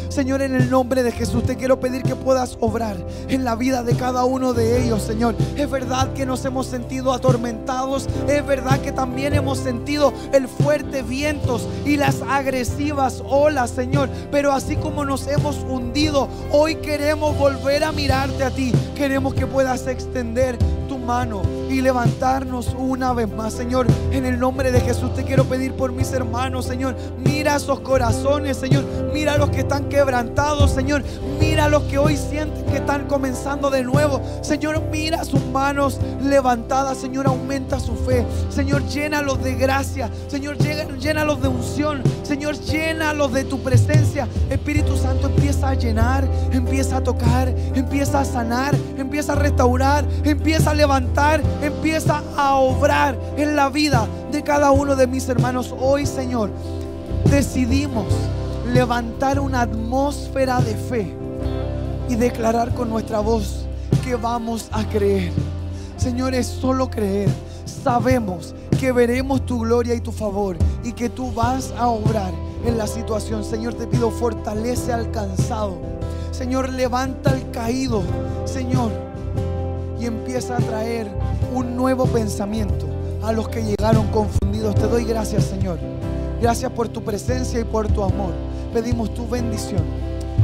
Señor, 0.08 0.42
en 0.42 0.54
el 0.54 0.68
nombre 0.68 1.02
de 1.02 1.12
Jesús 1.12 1.44
te 1.44 1.56
quiero 1.56 1.80
pedir 1.80 2.02
que 2.02 2.16
puedas 2.16 2.56
obrar 2.60 2.96
en 3.28 3.44
la 3.44 3.54
vida 3.54 3.82
de 3.82 3.94
cada 3.94 4.24
uno 4.24 4.52
de 4.52 4.82
ellos, 4.82 5.02
Señor. 5.02 5.34
Es 5.56 5.70
verdad 5.70 6.12
que 6.12 6.26
nos 6.26 6.44
hemos 6.44 6.66
sentido 6.66 7.12
atormentados, 7.12 8.08
es 8.26 8.44
verdad 8.46 8.80
que 8.80 8.92
también 8.92 9.34
hemos 9.34 9.58
sentido 9.58 10.12
el 10.32 10.48
fuerte 10.48 11.02
vientos 11.02 11.68
y 11.84 11.96
las 11.96 12.22
agresivas 12.22 13.22
olas, 13.24 13.70
Señor. 13.70 14.08
Pero 14.30 14.52
así 14.52 14.76
como 14.76 15.04
nos 15.04 15.26
hemos 15.26 15.56
hundido, 15.68 16.28
hoy 16.50 16.76
queremos 16.76 17.36
volver 17.38 17.84
a 17.84 17.92
mirarte 17.92 18.44
a 18.44 18.50
ti. 18.50 18.72
Queremos 18.96 19.34
que 19.34 19.46
puedas 19.46 19.86
extender 19.86 20.58
mano 21.08 21.57
y 21.68 21.80
levantarnos 21.80 22.74
una 22.78 23.12
vez 23.12 23.28
más, 23.28 23.52
Señor. 23.52 23.86
En 24.10 24.24
el 24.24 24.38
nombre 24.38 24.72
de 24.72 24.80
Jesús 24.80 25.14
te 25.14 25.24
quiero 25.24 25.44
pedir 25.44 25.72
por 25.74 25.92
mis 25.92 26.12
hermanos, 26.12 26.64
Señor. 26.66 26.96
Mira 27.18 27.56
esos 27.56 27.80
corazones, 27.80 28.56
Señor. 28.56 28.84
Mira 29.12 29.36
los 29.36 29.50
que 29.50 29.60
están 29.60 29.88
quebrantados, 29.88 30.70
Señor. 30.70 31.02
Mira 31.38 31.68
los 31.68 31.82
que 31.84 31.98
hoy 31.98 32.16
sienten 32.16 32.64
que 32.66 32.78
están 32.78 33.06
comenzando 33.06 33.70
de 33.70 33.82
nuevo. 33.82 34.20
Señor, 34.42 34.82
mira 34.90 35.24
sus 35.24 35.44
manos 35.46 35.98
levantadas, 36.22 36.98
Señor. 36.98 37.26
Aumenta 37.26 37.78
su 37.80 37.94
fe. 37.94 38.24
Señor, 38.50 38.86
llénalos 38.86 39.42
de 39.42 39.54
gracia. 39.54 40.10
Señor, 40.28 40.56
llénalos 40.58 41.42
de 41.42 41.48
unción. 41.48 42.02
Señor, 42.22 42.58
llénalos 42.60 43.32
de 43.32 43.44
tu 43.44 43.60
presencia. 43.60 44.28
Espíritu 44.50 44.96
Santo 44.96 45.28
empieza 45.28 45.68
a 45.68 45.74
llenar, 45.74 46.28
empieza 46.52 46.98
a 46.98 47.02
tocar, 47.02 47.48
empieza 47.74 48.20
a 48.20 48.24
sanar, 48.24 48.74
empieza 48.96 49.32
a 49.32 49.36
restaurar, 49.36 50.04
empieza 50.24 50.70
a 50.70 50.74
levantar 50.74 51.42
empieza 51.62 52.22
a 52.36 52.56
obrar 52.56 53.18
en 53.36 53.56
la 53.56 53.68
vida 53.68 54.06
de 54.30 54.42
cada 54.42 54.70
uno 54.70 54.96
de 54.96 55.06
mis 55.06 55.28
hermanos. 55.28 55.74
Hoy, 55.78 56.06
Señor, 56.06 56.50
decidimos 57.30 58.06
levantar 58.72 59.40
una 59.40 59.62
atmósfera 59.62 60.60
de 60.60 60.74
fe 60.74 61.14
y 62.08 62.14
declarar 62.14 62.74
con 62.74 62.90
nuestra 62.90 63.20
voz 63.20 63.66
que 64.04 64.16
vamos 64.16 64.68
a 64.72 64.84
creer. 64.88 65.32
Señor, 65.96 66.34
es 66.34 66.46
solo 66.46 66.88
creer. 66.90 67.28
Sabemos 67.64 68.54
que 68.78 68.92
veremos 68.92 69.44
tu 69.44 69.60
gloria 69.60 69.94
y 69.94 70.00
tu 70.00 70.12
favor 70.12 70.56
y 70.84 70.92
que 70.92 71.08
tú 71.08 71.32
vas 71.32 71.72
a 71.76 71.88
obrar 71.88 72.32
en 72.64 72.78
la 72.78 72.86
situación. 72.86 73.44
Señor, 73.44 73.74
te 73.74 73.86
pido 73.86 74.10
fortalece 74.10 74.92
al 74.92 75.10
cansado. 75.10 75.76
Señor, 76.30 76.70
levanta 76.70 77.30
al 77.30 77.50
caído. 77.50 78.02
Señor, 78.44 78.92
y 80.00 80.06
empieza 80.06 80.56
a 80.56 80.60
traer 80.60 81.08
un 81.58 81.76
nuevo 81.76 82.06
pensamiento 82.06 82.86
a 83.22 83.32
los 83.32 83.48
que 83.48 83.64
llegaron 83.64 84.06
confundidos. 84.08 84.76
Te 84.76 84.86
doy 84.86 85.04
gracias, 85.04 85.44
Señor. 85.44 85.78
Gracias 86.40 86.70
por 86.70 86.88
tu 86.88 87.02
presencia 87.02 87.58
y 87.58 87.64
por 87.64 87.88
tu 87.88 88.04
amor. 88.04 88.32
Pedimos 88.72 89.12
tu 89.12 89.26
bendición 89.26 89.82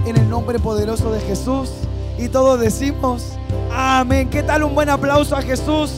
en 0.06 0.16
el 0.16 0.28
nombre 0.28 0.58
poderoso 0.58 1.12
de 1.12 1.20
Jesús. 1.20 1.70
Y 2.18 2.28
todos 2.28 2.58
decimos, 2.58 3.24
amén. 3.72 4.28
¿Qué 4.28 4.42
tal 4.42 4.64
un 4.64 4.74
buen 4.74 4.88
aplauso 4.88 5.36
a 5.36 5.42
Jesús? 5.42 5.92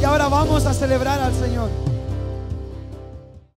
Y 0.00 0.04
ahora 0.04 0.28
vamos 0.28 0.64
a 0.64 0.72
celebrar 0.72 1.20
al 1.20 1.34
Señor. 1.34 1.68